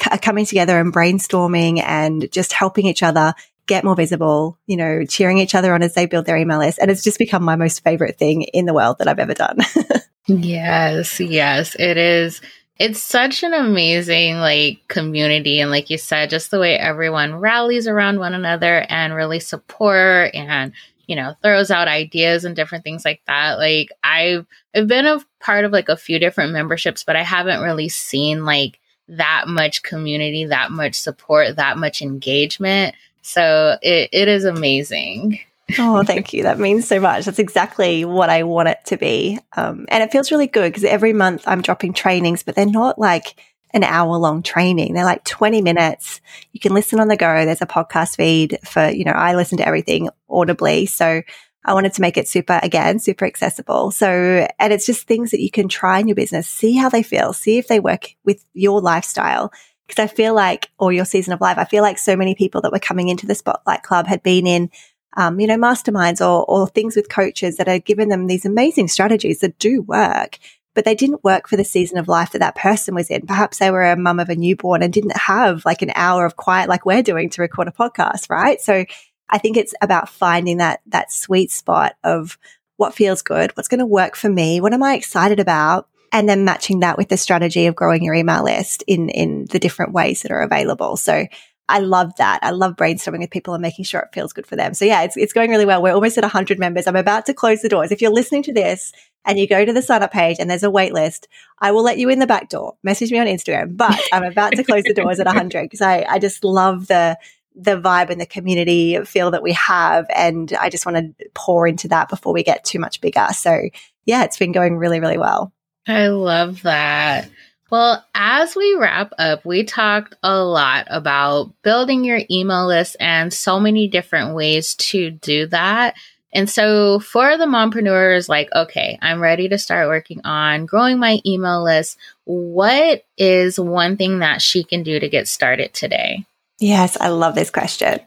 c- 0.00 0.18
coming 0.18 0.46
together 0.46 0.80
and 0.80 0.94
brainstorming 0.94 1.82
and 1.82 2.30
just 2.32 2.52
helping 2.52 2.86
each 2.86 3.02
other 3.02 3.34
get 3.66 3.84
more 3.84 3.96
visible, 3.96 4.58
you 4.66 4.76
know, 4.76 5.04
cheering 5.04 5.38
each 5.38 5.54
other 5.54 5.74
on 5.74 5.82
as 5.82 5.94
they 5.94 6.06
build 6.06 6.26
their 6.26 6.36
email 6.36 6.58
list. 6.58 6.78
And 6.80 6.90
it's 6.90 7.02
just 7.02 7.18
become 7.18 7.42
my 7.42 7.56
most 7.56 7.82
favorite 7.82 8.18
thing 8.18 8.42
in 8.42 8.66
the 8.66 8.74
world 8.74 8.98
that 8.98 9.08
I've 9.08 9.18
ever 9.18 9.34
done. 9.34 9.58
yes, 10.26 11.20
yes, 11.20 11.74
it 11.78 11.96
is. 11.96 12.40
It's 12.78 13.02
such 13.02 13.42
an 13.42 13.54
amazing 13.54 14.36
like 14.36 14.80
community 14.88 15.60
and 15.60 15.70
like 15.70 15.88
you 15.88 15.96
said 15.96 16.28
just 16.28 16.50
the 16.50 16.60
way 16.60 16.78
everyone 16.78 17.36
rallies 17.36 17.88
around 17.88 18.18
one 18.18 18.34
another 18.34 18.84
and 18.90 19.14
really 19.14 19.40
support 19.40 20.34
and 20.34 20.72
you 21.06 21.16
know 21.16 21.34
throws 21.42 21.70
out 21.70 21.88
ideas 21.88 22.44
and 22.44 22.54
different 22.54 22.84
things 22.84 23.02
like 23.02 23.22
that 23.26 23.56
like 23.56 23.88
I've 24.04 24.44
I've 24.74 24.88
been 24.88 25.06
a 25.06 25.24
part 25.40 25.64
of 25.64 25.72
like 25.72 25.88
a 25.88 25.96
few 25.96 26.18
different 26.18 26.52
memberships 26.52 27.02
but 27.02 27.16
I 27.16 27.22
haven't 27.22 27.62
really 27.62 27.88
seen 27.88 28.44
like 28.44 28.78
that 29.08 29.44
much 29.46 29.82
community, 29.82 30.46
that 30.46 30.70
much 30.70 30.94
support, 30.94 31.56
that 31.56 31.78
much 31.78 32.02
engagement. 32.02 32.94
So 33.26 33.76
it, 33.82 34.10
it 34.12 34.28
is 34.28 34.44
amazing. 34.44 35.40
oh, 35.80 36.04
thank 36.04 36.32
you. 36.32 36.44
That 36.44 36.60
means 36.60 36.86
so 36.86 37.00
much. 37.00 37.24
That's 37.24 37.40
exactly 37.40 38.04
what 38.04 38.30
I 38.30 38.44
want 38.44 38.68
it 38.68 38.78
to 38.86 38.96
be. 38.96 39.40
Um, 39.56 39.84
and 39.88 40.04
it 40.04 40.12
feels 40.12 40.30
really 40.30 40.46
good 40.46 40.72
because 40.72 40.84
every 40.84 41.12
month 41.12 41.42
I'm 41.44 41.60
dropping 41.60 41.92
trainings, 41.92 42.44
but 42.44 42.54
they're 42.54 42.66
not 42.66 43.00
like 43.00 43.34
an 43.74 43.82
hour 43.82 44.16
long 44.16 44.44
training. 44.44 44.94
They're 44.94 45.04
like 45.04 45.24
20 45.24 45.60
minutes. 45.60 46.20
You 46.52 46.60
can 46.60 46.72
listen 46.72 47.00
on 47.00 47.08
the 47.08 47.16
go. 47.16 47.44
There's 47.44 47.60
a 47.60 47.66
podcast 47.66 48.14
feed 48.14 48.60
for, 48.62 48.88
you 48.88 49.04
know, 49.04 49.10
I 49.10 49.34
listen 49.34 49.58
to 49.58 49.66
everything 49.66 50.08
audibly. 50.30 50.86
So 50.86 51.22
I 51.64 51.74
wanted 51.74 51.94
to 51.94 52.02
make 52.02 52.16
it 52.16 52.28
super, 52.28 52.60
again, 52.62 53.00
super 53.00 53.24
accessible. 53.24 53.90
So, 53.90 54.46
and 54.60 54.72
it's 54.72 54.86
just 54.86 55.08
things 55.08 55.32
that 55.32 55.42
you 55.42 55.50
can 55.50 55.66
try 55.66 55.98
in 55.98 56.06
your 56.06 56.14
business, 56.14 56.46
see 56.46 56.76
how 56.76 56.88
they 56.88 57.02
feel, 57.02 57.32
see 57.32 57.58
if 57.58 57.66
they 57.66 57.80
work 57.80 58.14
with 58.24 58.44
your 58.54 58.80
lifestyle. 58.80 59.50
Because 59.86 60.02
I 60.02 60.06
feel 60.06 60.34
like, 60.34 60.70
or 60.78 60.92
your 60.92 61.04
season 61.04 61.32
of 61.32 61.40
life, 61.40 61.58
I 61.58 61.64
feel 61.64 61.82
like 61.82 61.98
so 61.98 62.16
many 62.16 62.34
people 62.34 62.60
that 62.62 62.72
were 62.72 62.78
coming 62.78 63.08
into 63.08 63.26
the 63.26 63.34
Spotlight 63.34 63.82
Club 63.82 64.06
had 64.06 64.22
been 64.22 64.46
in, 64.46 64.70
um, 65.16 65.38
you 65.38 65.46
know, 65.46 65.56
masterminds 65.56 66.20
or, 66.20 66.44
or 66.46 66.66
things 66.66 66.96
with 66.96 67.08
coaches 67.08 67.56
that 67.56 67.68
had 67.68 67.84
given 67.84 68.08
them 68.08 68.26
these 68.26 68.44
amazing 68.44 68.88
strategies 68.88 69.40
that 69.40 69.58
do 69.58 69.82
work 69.82 70.38
but 70.76 70.84
they 70.84 70.94
didn't 70.94 71.24
work 71.24 71.48
for 71.48 71.56
the 71.56 71.64
season 71.64 71.96
of 71.96 72.06
life 72.06 72.32
that 72.32 72.38
that 72.38 72.54
person 72.54 72.94
was 72.94 73.08
in. 73.08 73.26
Perhaps 73.26 73.58
they 73.58 73.70
were 73.70 73.82
a 73.82 73.96
mum 73.96 74.20
of 74.20 74.28
a 74.28 74.36
newborn 74.36 74.82
and 74.82 74.92
didn't 74.92 75.16
have 75.16 75.64
like 75.64 75.80
an 75.80 75.90
hour 75.94 76.26
of 76.26 76.36
quiet 76.36 76.68
like 76.68 76.84
we're 76.84 77.02
doing 77.02 77.30
to 77.30 77.40
record 77.40 77.66
a 77.66 77.72
podcast, 77.72 78.28
right? 78.28 78.60
So 78.60 78.84
I 79.28 79.38
think 79.38 79.56
it's 79.56 79.74
about 79.80 80.10
finding 80.10 80.58
that 80.58 80.82
that 80.86 81.10
sweet 81.10 81.50
spot 81.50 81.94
of 82.04 82.38
what 82.76 82.94
feels 82.94 83.22
good, 83.22 83.56
what's 83.56 83.68
going 83.68 83.80
to 83.80 83.86
work 83.86 84.16
for 84.16 84.28
me, 84.28 84.60
what 84.60 84.74
am 84.74 84.82
I 84.82 84.94
excited 84.94 85.40
about, 85.40 85.88
and 86.16 86.26
then 86.26 86.46
matching 86.46 86.80
that 86.80 86.96
with 86.96 87.10
the 87.10 87.18
strategy 87.18 87.66
of 87.66 87.74
growing 87.74 88.02
your 88.02 88.14
email 88.14 88.42
list 88.42 88.82
in 88.86 89.10
in 89.10 89.44
the 89.50 89.58
different 89.58 89.92
ways 89.92 90.22
that 90.22 90.32
are 90.32 90.40
available. 90.40 90.96
So 90.96 91.26
I 91.68 91.80
love 91.80 92.16
that. 92.16 92.38
I 92.42 92.52
love 92.52 92.74
brainstorming 92.74 93.18
with 93.18 93.30
people 93.30 93.52
and 93.52 93.60
making 93.60 93.84
sure 93.84 94.00
it 94.00 94.14
feels 94.14 94.32
good 94.32 94.46
for 94.46 94.56
them. 94.56 94.72
So 94.72 94.86
yeah, 94.86 95.02
it's, 95.02 95.16
it's 95.16 95.32
going 95.34 95.50
really 95.50 95.66
well. 95.66 95.82
We're 95.82 95.92
almost 95.92 96.16
at 96.16 96.22
100 96.22 96.58
members. 96.58 96.86
I'm 96.86 96.96
about 96.96 97.26
to 97.26 97.34
close 97.34 97.60
the 97.60 97.68
doors. 97.68 97.90
If 97.90 98.00
you're 98.00 98.12
listening 98.12 98.44
to 98.44 98.52
this 98.52 98.92
and 99.26 99.38
you 99.38 99.46
go 99.46 99.64
to 99.64 99.72
the 99.72 99.82
sign 99.82 100.02
up 100.02 100.12
page 100.12 100.36
and 100.38 100.48
there's 100.48 100.62
a 100.62 100.70
wait 100.70 100.94
list, 100.94 101.28
I 101.58 101.72
will 101.72 101.82
let 101.82 101.98
you 101.98 102.08
in 102.08 102.20
the 102.20 102.26
back 102.26 102.48
door. 102.48 102.76
Message 102.82 103.10
me 103.10 103.18
on 103.18 103.26
Instagram. 103.26 103.76
But 103.76 104.00
I'm 104.12 104.24
about 104.24 104.52
to 104.52 104.64
close 104.64 104.84
the 104.84 104.94
doors 104.94 105.20
at 105.20 105.26
100 105.26 105.64
because 105.64 105.82
I, 105.82 106.06
I 106.08 106.18
just 106.18 106.44
love 106.44 106.86
the 106.86 107.18
the 107.58 107.80
vibe 107.80 108.10
and 108.10 108.20
the 108.20 108.26
community 108.26 109.02
feel 109.04 109.32
that 109.32 109.42
we 109.42 109.52
have. 109.52 110.06
And 110.14 110.52
I 110.60 110.70
just 110.70 110.86
want 110.86 111.18
to 111.18 111.28
pour 111.34 111.66
into 111.66 111.88
that 111.88 112.08
before 112.08 112.32
we 112.32 112.42
get 112.42 112.64
too 112.64 112.78
much 112.78 113.00
bigger. 113.00 113.26
So 113.32 113.68
yeah, 114.04 114.24
it's 114.24 114.38
been 114.38 114.52
going 114.52 114.76
really, 114.76 115.00
really 115.00 115.18
well. 115.18 115.52
I 115.86 116.08
love 116.08 116.62
that. 116.62 117.30
Well, 117.70 118.04
as 118.14 118.54
we 118.54 118.76
wrap 118.76 119.12
up, 119.18 119.44
we 119.44 119.64
talked 119.64 120.14
a 120.22 120.42
lot 120.42 120.86
about 120.88 121.52
building 121.62 122.04
your 122.04 122.20
email 122.30 122.66
list 122.66 122.96
and 123.00 123.32
so 123.32 123.58
many 123.58 123.88
different 123.88 124.34
ways 124.34 124.74
to 124.76 125.10
do 125.10 125.46
that. 125.48 125.96
And 126.32 126.50
so 126.50 127.00
for 127.00 127.36
the 127.38 127.46
mompreneurs, 127.46 128.28
like, 128.28 128.50
okay, 128.54 128.98
I'm 129.00 129.20
ready 129.20 129.48
to 129.48 129.58
start 129.58 129.88
working 129.88 130.20
on 130.24 130.66
growing 130.66 130.98
my 130.98 131.18
email 131.24 131.64
list. 131.64 131.98
What 132.24 133.04
is 133.16 133.58
one 133.58 133.96
thing 133.96 134.18
that 134.18 134.42
she 134.42 134.62
can 134.62 134.82
do 134.82 135.00
to 135.00 135.08
get 135.08 135.28
started 135.28 135.72
today? 135.72 136.26
Yes, 136.58 136.96
I 137.00 137.08
love 137.08 137.34
this 137.34 137.50
question. 137.50 138.00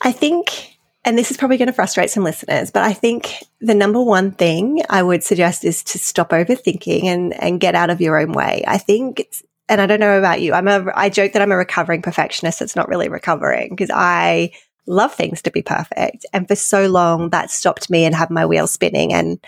I 0.00 0.12
think, 0.12 0.71
and 1.04 1.18
this 1.18 1.30
is 1.30 1.36
probably 1.36 1.56
going 1.56 1.66
to 1.66 1.72
frustrate 1.72 2.10
some 2.10 2.22
listeners, 2.22 2.70
but 2.70 2.82
I 2.82 2.92
think 2.92 3.42
the 3.60 3.74
number 3.74 4.00
one 4.00 4.30
thing 4.30 4.82
I 4.88 5.02
would 5.02 5.24
suggest 5.24 5.64
is 5.64 5.82
to 5.84 5.98
stop 5.98 6.30
overthinking 6.30 7.04
and, 7.04 7.34
and 7.34 7.60
get 7.60 7.74
out 7.74 7.90
of 7.90 8.00
your 8.00 8.18
own 8.18 8.32
way. 8.32 8.62
I 8.66 8.78
think, 8.78 9.26
and 9.68 9.80
I 9.80 9.86
don't 9.86 10.00
know 10.00 10.18
about 10.18 10.40
you, 10.40 10.52
I'm 10.52 10.68
a, 10.68 10.86
I 10.94 11.08
joke 11.08 11.32
that 11.32 11.42
I'm 11.42 11.52
a 11.52 11.56
recovering 11.56 12.02
perfectionist. 12.02 12.62
It's 12.62 12.76
not 12.76 12.88
really 12.88 13.08
recovering 13.08 13.70
because 13.70 13.90
I 13.92 14.52
love 14.86 15.14
things 15.14 15.42
to 15.42 15.50
be 15.50 15.62
perfect. 15.62 16.26
And 16.32 16.46
for 16.46 16.56
so 16.56 16.86
long 16.86 17.30
that 17.30 17.50
stopped 17.50 17.90
me 17.90 18.04
and 18.04 18.14
had 18.14 18.30
my 18.30 18.46
wheels 18.46 18.72
spinning 18.72 19.12
and 19.12 19.40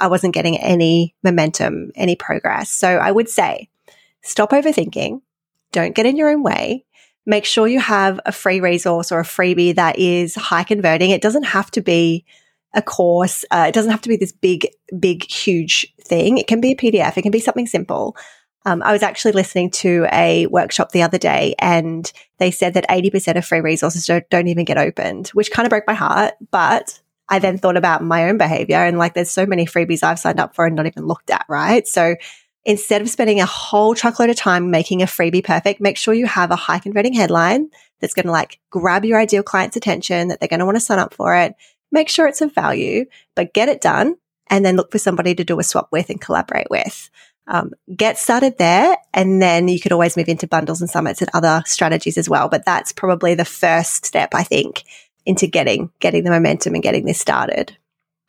I 0.00 0.08
wasn't 0.08 0.34
getting 0.34 0.58
any 0.58 1.14
momentum, 1.22 1.92
any 1.94 2.16
progress. 2.16 2.70
So 2.70 2.88
I 2.88 3.10
would 3.10 3.28
say 3.28 3.68
stop 4.22 4.50
overthinking. 4.50 5.22
Don't 5.72 5.94
get 5.94 6.06
in 6.06 6.16
your 6.16 6.30
own 6.30 6.42
way 6.42 6.85
make 7.26 7.44
sure 7.44 7.66
you 7.66 7.80
have 7.80 8.20
a 8.24 8.32
free 8.32 8.60
resource 8.60 9.10
or 9.10 9.20
a 9.20 9.24
freebie 9.24 9.74
that 9.74 9.98
is 9.98 10.34
high 10.34 10.64
converting. 10.64 11.10
It 11.10 11.20
doesn't 11.20 11.44
have 11.44 11.70
to 11.72 11.80
be 11.80 12.24
a 12.72 12.82
course. 12.82 13.44
Uh, 13.50 13.66
it 13.68 13.74
doesn't 13.74 13.90
have 13.90 14.02
to 14.02 14.08
be 14.08 14.16
this 14.16 14.32
big, 14.32 14.68
big, 14.98 15.28
huge 15.28 15.92
thing. 16.00 16.38
It 16.38 16.46
can 16.46 16.60
be 16.60 16.72
a 16.72 16.76
PDF. 16.76 17.16
It 17.16 17.22
can 17.22 17.32
be 17.32 17.40
something 17.40 17.66
simple. 17.66 18.16
Um, 18.64 18.82
I 18.82 18.92
was 18.92 19.02
actually 19.02 19.32
listening 19.32 19.70
to 19.72 20.06
a 20.12 20.46
workshop 20.46 20.90
the 20.90 21.02
other 21.02 21.18
day 21.18 21.54
and 21.58 22.10
they 22.38 22.50
said 22.50 22.74
that 22.74 22.88
80% 22.88 23.36
of 23.36 23.44
free 23.44 23.60
resources 23.60 24.06
don't, 24.06 24.28
don't 24.28 24.48
even 24.48 24.64
get 24.64 24.76
opened, 24.76 25.28
which 25.28 25.52
kind 25.52 25.66
of 25.66 25.70
broke 25.70 25.86
my 25.86 25.94
heart. 25.94 26.34
But 26.50 27.00
I 27.28 27.38
then 27.38 27.58
thought 27.58 27.76
about 27.76 28.02
my 28.02 28.28
own 28.28 28.38
behavior 28.38 28.78
and 28.78 28.98
like 28.98 29.14
there's 29.14 29.30
so 29.30 29.46
many 29.46 29.66
freebies 29.66 30.02
I've 30.02 30.18
signed 30.18 30.40
up 30.40 30.54
for 30.54 30.66
and 30.66 30.76
not 30.76 30.86
even 30.86 31.06
looked 31.06 31.30
at, 31.30 31.46
right? 31.48 31.86
So 31.86 32.16
instead 32.66 33.00
of 33.00 33.08
spending 33.08 33.40
a 33.40 33.46
whole 33.46 33.94
truckload 33.94 34.28
of 34.28 34.36
time 34.36 34.72
making 34.72 35.00
a 35.00 35.06
freebie 35.06 35.42
perfect, 35.42 35.80
make 35.80 35.96
sure 35.96 36.12
you 36.12 36.26
have 36.26 36.50
a 36.50 36.56
high 36.56 36.80
converting 36.80 37.14
headline 37.14 37.70
that's 38.00 38.12
going 38.12 38.26
to 38.26 38.32
like 38.32 38.58
grab 38.70 39.04
your 39.04 39.20
ideal 39.20 39.44
client's 39.44 39.76
attention, 39.76 40.28
that 40.28 40.40
they're 40.40 40.48
going 40.48 40.60
to 40.60 40.66
want 40.66 40.76
to 40.76 40.80
sign 40.80 40.98
up 40.98 41.14
for 41.14 41.34
it. 41.36 41.54
Make 41.92 42.08
sure 42.08 42.26
it's 42.26 42.40
of 42.40 42.52
value, 42.52 43.06
but 43.36 43.54
get 43.54 43.68
it 43.68 43.80
done 43.80 44.16
and 44.50 44.64
then 44.66 44.76
look 44.76 44.90
for 44.90 44.98
somebody 44.98 45.32
to 45.36 45.44
do 45.44 45.60
a 45.60 45.62
swap 45.62 45.88
with 45.92 46.10
and 46.10 46.20
collaborate 46.20 46.68
with. 46.68 47.08
Um, 47.46 47.70
get 47.94 48.18
started 48.18 48.58
there 48.58 48.96
and 49.14 49.40
then 49.40 49.68
you 49.68 49.78
could 49.78 49.92
always 49.92 50.16
move 50.16 50.28
into 50.28 50.48
bundles 50.48 50.80
and 50.80 50.90
summits 50.90 51.22
and 51.22 51.30
other 51.32 51.62
strategies 51.66 52.18
as 52.18 52.28
well. 52.28 52.48
But 52.48 52.64
that's 52.64 52.92
probably 52.92 53.36
the 53.36 53.44
first 53.44 54.04
step, 54.04 54.30
I 54.34 54.42
think, 54.42 54.82
into 55.24 55.46
getting, 55.46 55.92
getting 56.00 56.24
the 56.24 56.30
momentum 56.30 56.74
and 56.74 56.82
getting 56.82 57.04
this 57.04 57.20
started. 57.20 57.76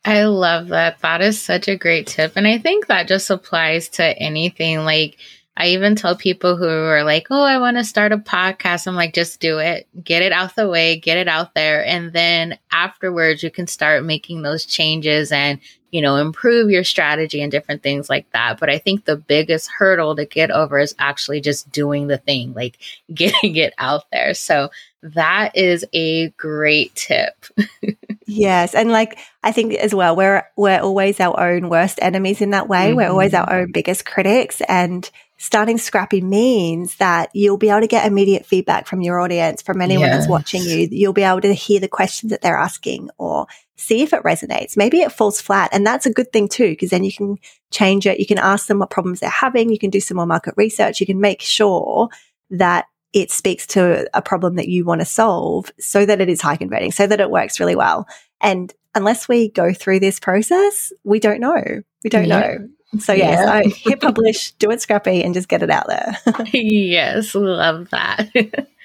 I 0.04 0.24
love 0.24 0.68
that. 0.68 1.00
That 1.00 1.20
is 1.20 1.40
such 1.40 1.68
a 1.68 1.76
great 1.76 2.06
tip. 2.06 2.32
And 2.36 2.46
I 2.46 2.58
think 2.58 2.86
that 2.86 3.08
just 3.08 3.30
applies 3.30 3.88
to 3.90 4.04
anything. 4.04 4.78
Like, 4.78 5.18
I 5.60 5.70
even 5.70 5.96
tell 5.96 6.16
people 6.16 6.56
who 6.56 6.68
are 6.68 7.02
like, 7.02 7.26
oh, 7.30 7.42
I 7.42 7.58
want 7.58 7.78
to 7.78 7.84
start 7.84 8.12
a 8.12 8.16
podcast. 8.16 8.86
I'm 8.86 8.94
like, 8.94 9.12
just 9.12 9.40
do 9.40 9.58
it, 9.58 9.88
get 10.02 10.22
it 10.22 10.30
out 10.30 10.54
the 10.54 10.68
way, 10.68 11.00
get 11.00 11.18
it 11.18 11.26
out 11.26 11.54
there. 11.54 11.84
And 11.84 12.12
then 12.12 12.56
afterwards, 12.70 13.42
you 13.42 13.50
can 13.50 13.66
start 13.66 14.04
making 14.04 14.42
those 14.42 14.64
changes 14.64 15.32
and, 15.32 15.58
you 15.90 16.00
know, 16.00 16.14
improve 16.14 16.70
your 16.70 16.84
strategy 16.84 17.42
and 17.42 17.50
different 17.50 17.82
things 17.82 18.08
like 18.08 18.30
that. 18.30 18.60
But 18.60 18.70
I 18.70 18.78
think 18.78 19.04
the 19.04 19.16
biggest 19.16 19.68
hurdle 19.68 20.14
to 20.14 20.24
get 20.24 20.52
over 20.52 20.78
is 20.78 20.94
actually 21.00 21.40
just 21.40 21.72
doing 21.72 22.06
the 22.06 22.18
thing, 22.18 22.54
like 22.54 22.78
getting 23.12 23.56
it 23.56 23.74
out 23.78 24.04
there. 24.12 24.34
So 24.34 24.70
that 25.02 25.56
is 25.56 25.84
a 25.92 26.30
great 26.30 26.94
tip. 26.94 27.46
yes. 28.26 28.74
And 28.74 28.90
like, 28.90 29.18
I 29.42 29.52
think 29.52 29.74
as 29.74 29.94
well, 29.94 30.16
we're, 30.16 30.44
we're 30.56 30.80
always 30.80 31.20
our 31.20 31.38
own 31.40 31.68
worst 31.68 31.98
enemies 32.02 32.40
in 32.40 32.50
that 32.50 32.68
way. 32.68 32.88
Mm-hmm. 32.88 32.96
We're 32.96 33.10
always 33.10 33.34
our 33.34 33.52
own 33.52 33.72
biggest 33.72 34.04
critics. 34.04 34.60
And 34.68 35.08
starting 35.38 35.78
scrappy 35.78 36.20
means 36.20 36.96
that 36.96 37.30
you'll 37.32 37.58
be 37.58 37.70
able 37.70 37.80
to 37.80 37.86
get 37.86 38.06
immediate 38.06 38.44
feedback 38.44 38.86
from 38.86 39.00
your 39.00 39.20
audience, 39.20 39.62
from 39.62 39.80
anyone 39.80 40.08
yes. 40.08 40.18
that's 40.18 40.30
watching 40.30 40.62
you. 40.62 40.88
You'll 40.90 41.12
be 41.12 41.22
able 41.22 41.42
to 41.42 41.52
hear 41.52 41.78
the 41.78 41.88
questions 41.88 42.30
that 42.30 42.42
they're 42.42 42.58
asking 42.58 43.10
or 43.18 43.46
see 43.76 44.02
if 44.02 44.12
it 44.12 44.24
resonates. 44.24 44.76
Maybe 44.76 45.00
it 45.00 45.12
falls 45.12 45.40
flat. 45.40 45.70
And 45.72 45.86
that's 45.86 46.06
a 46.06 46.12
good 46.12 46.32
thing 46.32 46.48
too, 46.48 46.70
because 46.70 46.90
then 46.90 47.04
you 47.04 47.12
can 47.12 47.38
change 47.70 48.06
it. 48.06 48.18
You 48.18 48.26
can 48.26 48.38
ask 48.38 48.66
them 48.66 48.80
what 48.80 48.90
problems 48.90 49.20
they're 49.20 49.30
having. 49.30 49.70
You 49.70 49.78
can 49.78 49.90
do 49.90 50.00
some 50.00 50.16
more 50.16 50.26
market 50.26 50.54
research. 50.56 51.00
You 51.00 51.06
can 51.06 51.20
make 51.20 51.40
sure 51.40 52.08
that 52.50 52.86
it 53.12 53.30
speaks 53.30 53.66
to 53.68 54.08
a 54.14 54.22
problem 54.22 54.56
that 54.56 54.68
you 54.68 54.84
want 54.84 55.00
to 55.00 55.06
solve 55.06 55.72
so 55.78 56.04
that 56.04 56.20
it 56.20 56.28
is 56.28 56.40
high 56.40 56.56
converting, 56.56 56.92
so 56.92 57.06
that 57.06 57.20
it 57.20 57.30
works 57.30 57.58
really 57.58 57.76
well. 57.76 58.06
And 58.40 58.72
unless 58.94 59.28
we 59.28 59.50
go 59.50 59.72
through 59.72 60.00
this 60.00 60.20
process, 60.20 60.92
we 61.04 61.20
don't 61.20 61.40
know. 61.40 61.82
We 62.04 62.10
don't 62.10 62.26
yeah. 62.26 62.40
know. 62.40 62.68
So 62.98 63.12
yes, 63.12 63.40
yeah. 63.44 63.52
I 63.52 63.62
hit 63.68 64.00
publish, 64.00 64.52
do 64.52 64.70
it 64.70 64.80
scrappy, 64.80 65.22
and 65.22 65.34
just 65.34 65.48
get 65.48 65.62
it 65.62 65.70
out 65.70 65.88
there. 65.88 66.16
yes, 66.52 67.34
love 67.34 67.90
that. 67.90 68.28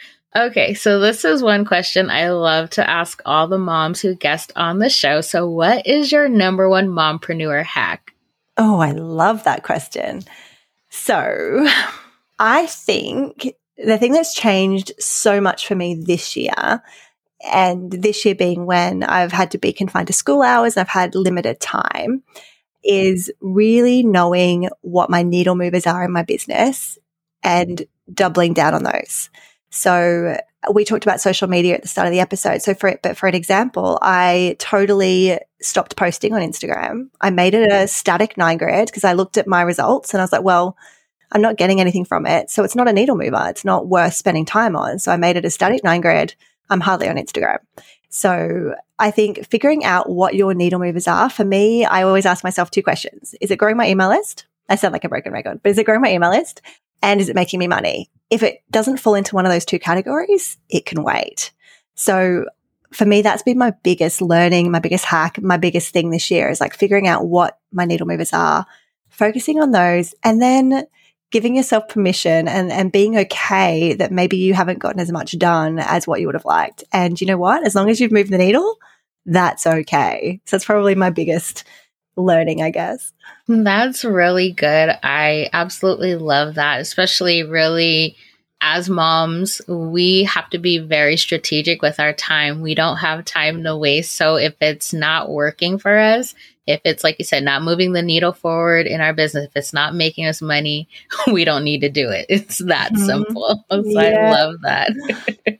okay, 0.35 0.73
so 0.73 0.99
this 0.99 1.23
is 1.23 1.41
one 1.41 1.65
question 1.65 2.09
I 2.09 2.29
love 2.31 2.69
to 2.71 2.89
ask 2.89 3.21
all 3.25 3.47
the 3.47 3.57
moms 3.57 4.01
who 4.01 4.15
guest 4.15 4.51
on 4.55 4.79
the 4.79 4.89
show. 4.89 5.21
So, 5.21 5.49
what 5.49 5.87
is 5.87 6.11
your 6.11 6.27
number 6.27 6.69
one 6.69 6.87
mompreneur 6.87 7.63
hack? 7.63 8.13
Oh, 8.57 8.79
I 8.79 8.91
love 8.91 9.45
that 9.45 9.63
question. 9.63 10.23
So, 10.89 11.65
I 12.39 12.65
think 12.65 13.55
the 13.77 13.97
thing 13.97 14.11
that's 14.11 14.33
changed 14.33 14.91
so 14.99 15.41
much 15.41 15.67
for 15.67 15.75
me 15.75 15.95
this 15.95 16.35
year, 16.35 16.83
and 17.51 17.91
this 17.91 18.23
year 18.25 18.35
being 18.35 18.65
when 18.65 19.03
I've 19.03 19.31
had 19.31 19.51
to 19.51 19.57
be 19.57 19.73
confined 19.73 20.07
to 20.07 20.13
school 20.13 20.41
hours, 20.41 20.75
and 20.75 20.81
I've 20.81 20.89
had 20.89 21.15
limited 21.15 21.59
time, 21.59 22.23
is 22.83 23.31
really 23.41 24.03
knowing 24.03 24.69
what 24.81 25.09
my 25.09 25.23
needle 25.23 25.55
movers 25.55 25.87
are 25.87 26.03
in 26.03 26.11
my 26.11 26.23
business 26.23 26.97
and 27.41 27.85
doubling 28.13 28.53
down 28.53 28.73
on 28.73 28.83
those. 28.83 29.29
So 29.69 30.37
we 30.71 30.85
talked 30.85 31.03
about 31.03 31.19
social 31.19 31.49
media 31.49 31.75
at 31.75 31.81
the 31.81 31.87
start 31.87 32.07
of 32.07 32.11
the 32.13 32.19
episode. 32.19 32.61
So 32.61 32.73
for 32.73 32.87
it, 32.87 33.01
but 33.01 33.17
for 33.17 33.27
an 33.27 33.35
example, 33.35 33.99
I 34.01 34.55
totally 34.59 35.39
stopped 35.61 35.95
posting 35.95 36.33
on 36.33 36.41
Instagram. 36.41 37.09
I 37.19 37.31
made 37.31 37.53
it 37.53 37.71
a 37.71 37.87
static 37.87 38.37
nine 38.37 38.57
grid 38.57 38.85
because 38.85 39.03
I 39.03 39.13
looked 39.13 39.37
at 39.37 39.47
my 39.47 39.61
results 39.61 40.13
and 40.13 40.21
I 40.21 40.23
was 40.23 40.31
like, 40.31 40.43
well, 40.43 40.77
I'm 41.33 41.41
not 41.41 41.57
getting 41.57 41.81
anything 41.81 42.05
from 42.05 42.25
it. 42.25 42.49
So 42.49 42.63
it's 42.63 42.75
not 42.75 42.87
a 42.87 42.93
needle 42.93 43.17
mover. 43.17 43.45
It's 43.49 43.65
not 43.65 43.87
worth 43.87 44.13
spending 44.13 44.45
time 44.45 44.75
on. 44.75 44.99
So 44.99 45.11
I 45.11 45.17
made 45.17 45.35
it 45.35 45.45
a 45.45 45.49
static 45.49 45.83
nine 45.83 46.01
grid. 46.01 46.35
I'm 46.69 46.79
hardly 46.79 47.09
on 47.09 47.17
Instagram. 47.17 47.57
So 48.09 48.75
I 48.99 49.09
think 49.11 49.45
figuring 49.47 49.83
out 49.83 50.09
what 50.09 50.35
your 50.35 50.53
needle 50.53 50.79
movers 50.79 51.07
are 51.07 51.29
for 51.29 51.43
me, 51.43 51.83
I 51.83 52.03
always 52.03 52.27
ask 52.27 52.43
myself 52.43 52.69
two 52.69 52.83
questions. 52.83 53.35
Is 53.41 53.49
it 53.49 53.57
growing 53.57 53.75
my 53.75 53.89
email 53.89 54.09
list? 54.09 54.45
I 54.69 54.75
sound 54.75 54.93
like 54.93 55.03
a 55.03 55.09
broken 55.09 55.33
record, 55.33 55.61
but 55.61 55.71
is 55.71 55.77
it 55.77 55.85
growing 55.85 56.01
my 56.01 56.11
email 56.11 56.29
list? 56.29 56.61
And 57.01 57.19
is 57.19 57.27
it 57.27 57.35
making 57.35 57.59
me 57.59 57.67
money? 57.67 58.09
If 58.29 58.43
it 58.43 58.63
doesn't 58.71 58.99
fall 58.99 59.15
into 59.15 59.35
one 59.35 59.45
of 59.45 59.51
those 59.51 59.65
two 59.65 59.79
categories, 59.79 60.57
it 60.69 60.85
can 60.85 61.03
wait. 61.03 61.51
So 61.95 62.45
for 62.91 63.05
me, 63.05 63.23
that's 63.23 63.43
been 63.43 63.57
my 63.57 63.73
biggest 63.83 64.21
learning, 64.21 64.71
my 64.71 64.79
biggest 64.79 65.05
hack, 65.05 65.41
my 65.41 65.57
biggest 65.57 65.91
thing 65.91 66.11
this 66.11 66.31
year 66.31 66.49
is 66.49 66.61
like 66.61 66.75
figuring 66.75 67.07
out 67.07 67.27
what 67.27 67.59
my 67.71 67.85
needle 67.85 68.07
movers 68.07 68.31
are, 68.31 68.65
focusing 69.09 69.59
on 69.59 69.71
those, 69.71 70.13
and 70.23 70.41
then 70.41 70.85
giving 71.33 71.55
yourself 71.55 71.89
permission 71.89 72.47
and, 72.47 72.71
and 72.71 72.91
being 72.91 73.17
okay 73.17 73.95
that 73.95 74.11
maybe 74.11 74.37
you 74.37 74.53
haven't 74.53 74.77
gotten 74.77 74.99
as 74.99 75.11
much 75.11 75.35
done 75.39 75.79
as 75.79 76.07
what 76.07 76.21
you 76.21 76.27
would 76.27 76.35
have 76.35 76.45
liked. 76.45 76.83
And 76.93 77.19
you 77.19 77.25
know 77.25 77.37
what? 77.37 77.65
As 77.65 77.73
long 77.73 77.89
as 77.89 77.99
you've 77.99 78.11
moved 78.11 78.31
the 78.31 78.37
needle, 78.37 78.77
that's 79.25 79.65
okay. 79.65 80.39
So 80.45 80.55
that's 80.55 80.65
probably 80.65 80.93
my 80.93 81.09
biggest 81.09 81.63
learning, 82.15 82.61
I 82.61 82.69
guess. 82.69 83.11
That's 83.47 84.05
really 84.05 84.51
good. 84.51 84.95
I 85.01 85.49
absolutely 85.51 86.15
love 86.15 86.55
that, 86.55 86.79
especially 86.81 87.41
really 87.41 88.15
as 88.61 88.87
moms, 88.87 89.59
we 89.67 90.25
have 90.25 90.49
to 90.51 90.59
be 90.59 90.77
very 90.77 91.17
strategic 91.17 91.81
with 91.81 91.99
our 91.99 92.13
time. 92.13 92.61
We 92.61 92.75
don't 92.75 92.97
have 92.97 93.25
time 93.25 93.63
to 93.63 93.75
waste. 93.75 94.13
So 94.13 94.35
if 94.35 94.53
it's 94.61 94.93
not 94.93 95.31
working 95.31 95.79
for 95.79 95.97
us, 95.97 96.35
if 96.65 96.79
it's 96.85 97.03
like 97.03 97.17
you 97.19 97.25
said, 97.25 97.43
not 97.43 97.61
moving 97.61 97.91
the 97.91 98.01
needle 98.01 98.31
forward 98.31 98.87
in 98.87 99.01
our 99.01 99.13
business, 99.13 99.47
if 99.47 99.55
it's 99.55 99.73
not 99.73 99.93
making 99.93 100.25
us 100.25 100.41
money, 100.41 100.87
we 101.31 101.43
don't 101.43 101.63
need 101.63 101.81
to 101.81 101.89
do 101.89 102.09
it. 102.09 102.25
It's 102.29 102.59
that 102.59 102.93
mm-hmm. 102.93 103.05
simple. 103.05 103.65
So 103.73 103.81
yeah. 104.01 104.27
I 104.27 104.31
love 104.31 104.61
that. 104.61 104.91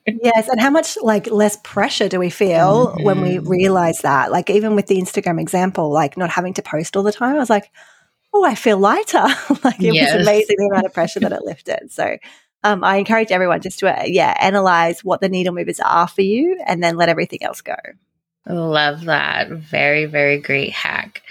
yes. 0.08 0.48
And 0.48 0.62
how 0.62 0.70
much 0.70 0.98
like 1.02 1.30
less 1.30 1.58
pressure 1.64 2.08
do 2.08 2.20
we 2.20 2.30
feel 2.30 2.88
mm-hmm. 2.88 3.04
when 3.04 3.22
we 3.22 3.36
mm-hmm. 3.36 3.50
realize 3.50 4.00
that? 4.00 4.32
Like 4.32 4.50
even 4.50 4.76
with 4.76 4.88
the 4.88 4.98
Instagram 4.98 5.42
example, 5.42 5.92
like 5.92 6.16
not 6.16 6.30
having 6.30 6.54
to 6.56 6.62
post 6.62 6.96
all 6.96 7.04
the 7.04 7.12
time, 7.12 7.36
I 7.36 7.40
was 7.40 7.50
like, 7.50 7.72
oh, 8.34 8.46
I 8.46 8.56
feel 8.56 8.78
lighter. 8.78 9.26
like 9.64 9.82
it 9.82 9.94
yes. 9.94 10.14
was 10.14 10.28
amazing 10.28 10.56
the 10.58 10.70
amount 10.72 10.86
of 10.86 10.94
pressure 10.94 11.20
that 11.22 11.32
it 11.32 11.42
lifted. 11.44 11.92
So 11.92 12.18
um, 12.64 12.84
I 12.84 12.98
encourage 12.98 13.32
everyone 13.32 13.62
just 13.62 13.80
to, 13.80 13.90
uh, 13.90 14.04
yeah, 14.06 14.36
analyze 14.40 15.04
what 15.04 15.22
the 15.22 15.30
needle 15.30 15.54
movers 15.54 15.80
are 15.80 16.08
for 16.08 16.22
you 16.22 16.62
and 16.66 16.82
then 16.82 16.96
let 16.96 17.10
everything 17.10 17.44
else 17.44 17.62
go. 17.62 17.76
Love 18.48 19.06
that. 19.06 19.50
Very, 19.50 20.06
very 20.06 20.40
great 20.40 20.72
hack. 20.72 21.22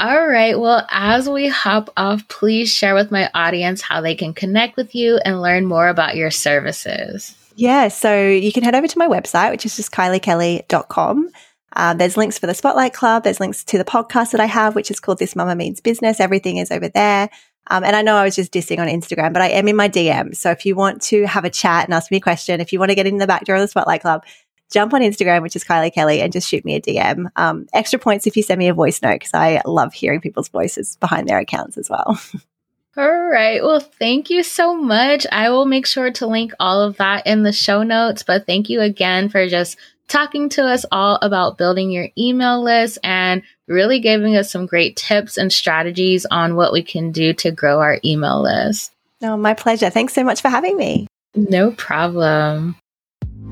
All 0.00 0.26
right. 0.26 0.58
Well, 0.58 0.86
as 0.90 1.28
we 1.28 1.48
hop 1.48 1.90
off, 1.96 2.26
please 2.28 2.72
share 2.72 2.94
with 2.94 3.10
my 3.10 3.30
audience 3.34 3.82
how 3.82 4.00
they 4.00 4.14
can 4.14 4.34
connect 4.34 4.76
with 4.76 4.94
you 4.94 5.20
and 5.24 5.40
learn 5.40 5.66
more 5.66 5.88
about 5.88 6.16
your 6.16 6.30
services. 6.30 7.36
Yeah. 7.54 7.88
So 7.88 8.26
you 8.26 8.52
can 8.52 8.64
head 8.64 8.74
over 8.74 8.88
to 8.88 8.98
my 8.98 9.06
website, 9.06 9.50
which 9.50 9.64
is 9.64 9.76
just 9.76 9.92
kyliekelly.com. 9.92 11.30
Um, 11.74 11.98
there's 11.98 12.16
links 12.16 12.38
for 12.38 12.46
the 12.46 12.54
Spotlight 12.54 12.94
Club. 12.94 13.24
There's 13.24 13.40
links 13.40 13.64
to 13.64 13.78
the 13.78 13.84
podcast 13.84 14.32
that 14.32 14.40
I 14.40 14.46
have, 14.46 14.74
which 14.74 14.90
is 14.90 15.00
called 15.00 15.18
This 15.18 15.36
Mama 15.36 15.54
Means 15.54 15.80
Business. 15.80 16.20
Everything 16.20 16.56
is 16.56 16.70
over 16.70 16.88
there. 16.88 17.30
Um, 17.68 17.84
and 17.84 17.94
I 17.94 18.02
know 18.02 18.16
I 18.16 18.24
was 18.24 18.34
just 18.34 18.52
dissing 18.52 18.80
on 18.80 18.88
Instagram, 18.88 19.32
but 19.32 19.40
I 19.40 19.50
am 19.50 19.68
in 19.68 19.76
my 19.76 19.88
DM. 19.88 20.34
So 20.34 20.50
if 20.50 20.66
you 20.66 20.74
want 20.74 21.00
to 21.02 21.24
have 21.26 21.44
a 21.44 21.50
chat 21.50 21.84
and 21.84 21.94
ask 21.94 22.10
me 22.10 22.16
a 22.16 22.20
question, 22.20 22.60
if 22.60 22.72
you 22.72 22.78
want 22.78 22.90
to 22.90 22.96
get 22.96 23.06
in 23.06 23.18
the 23.18 23.26
back 23.26 23.44
door 23.44 23.56
of 23.56 23.62
the 23.62 23.68
Spotlight 23.68 24.02
Club, 24.02 24.24
jump 24.72 24.94
on 24.94 25.02
Instagram, 25.02 25.42
which 25.42 25.56
is 25.56 25.64
Kylie 25.64 25.92
Kelly, 25.92 26.20
and 26.20 26.32
just 26.32 26.48
shoot 26.48 26.64
me 26.64 26.76
a 26.76 26.80
DM. 26.80 27.26
Um, 27.36 27.66
extra 27.72 27.98
points 27.98 28.26
if 28.26 28.36
you 28.36 28.42
send 28.42 28.58
me 28.58 28.68
a 28.68 28.74
voice 28.74 29.00
note 29.02 29.14
because 29.14 29.34
I 29.34 29.62
love 29.66 29.92
hearing 29.92 30.20
people's 30.20 30.48
voices 30.48 30.96
behind 30.96 31.28
their 31.28 31.38
accounts 31.38 31.76
as 31.76 31.88
well. 31.88 32.20
All 32.96 33.28
right. 33.28 33.62
Well, 33.62 33.80
thank 33.80 34.28
you 34.28 34.42
so 34.42 34.76
much. 34.76 35.26
I 35.32 35.48
will 35.48 35.64
make 35.64 35.86
sure 35.86 36.10
to 36.10 36.26
link 36.26 36.52
all 36.60 36.82
of 36.82 36.98
that 36.98 37.26
in 37.26 37.42
the 37.42 37.52
show 37.52 37.82
notes. 37.82 38.22
But 38.22 38.44
thank 38.44 38.68
you 38.68 38.82
again 38.82 39.30
for 39.30 39.48
just 39.48 39.78
talking 40.08 40.50
to 40.50 40.66
us 40.66 40.84
all 40.92 41.18
about 41.22 41.56
building 41.56 41.90
your 41.90 42.08
email 42.18 42.62
list 42.62 42.98
and 43.02 43.42
really 43.66 44.00
giving 44.00 44.36
us 44.36 44.52
some 44.52 44.66
great 44.66 44.96
tips 44.96 45.38
and 45.38 45.50
strategies 45.50 46.26
on 46.30 46.54
what 46.54 46.70
we 46.70 46.82
can 46.82 47.12
do 47.12 47.32
to 47.32 47.50
grow 47.50 47.80
our 47.80 47.98
email 48.04 48.42
list. 48.42 48.92
No, 49.22 49.38
my 49.38 49.54
pleasure. 49.54 49.88
Thanks 49.88 50.12
so 50.12 50.22
much 50.22 50.42
for 50.42 50.50
having 50.50 50.76
me. 50.76 51.06
No 51.34 51.70
problem. 51.70 52.76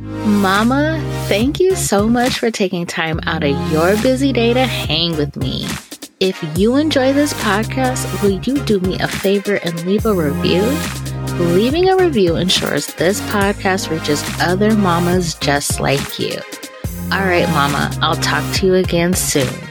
Mama, 0.01 0.99
thank 1.29 1.61
you 1.61 1.77
so 1.77 2.09
much 2.09 2.39
for 2.39 2.51
taking 2.51 2.87
time 2.87 3.21
out 3.27 3.45
of 3.45 3.73
your 3.73 4.01
busy 4.03 4.33
day 4.33 4.55
to 4.55 4.65
hang 4.65 5.17
with 5.17 5.37
me. 5.37 5.67
If 6.21 6.43
you 6.59 6.77
enjoy 6.77 7.13
this 7.13 7.35
podcast, 7.35 8.23
will 8.23 8.41
you 8.41 8.63
do 8.65 8.81
me 8.81 8.99
a 8.99 9.09
favor 9.09 9.57
and 9.57 9.85
leave 9.85 10.07
a 10.07 10.15
review? 10.15 10.63
Leaving 11.55 11.91
a 11.91 11.97
review 11.97 12.37
ensures 12.37 12.87
this 12.95 13.21
podcast 13.33 13.91
reaches 13.91 14.23
other 14.41 14.75
mamas 14.75 15.35
just 15.35 15.81
like 15.81 16.19
you. 16.19 16.37
All 17.13 17.25
right, 17.25 17.49
Mama, 17.51 17.91
I'll 18.01 18.17
talk 18.17 18.55
to 18.57 18.67
you 18.67 18.75
again 18.75 19.13
soon. 19.13 19.70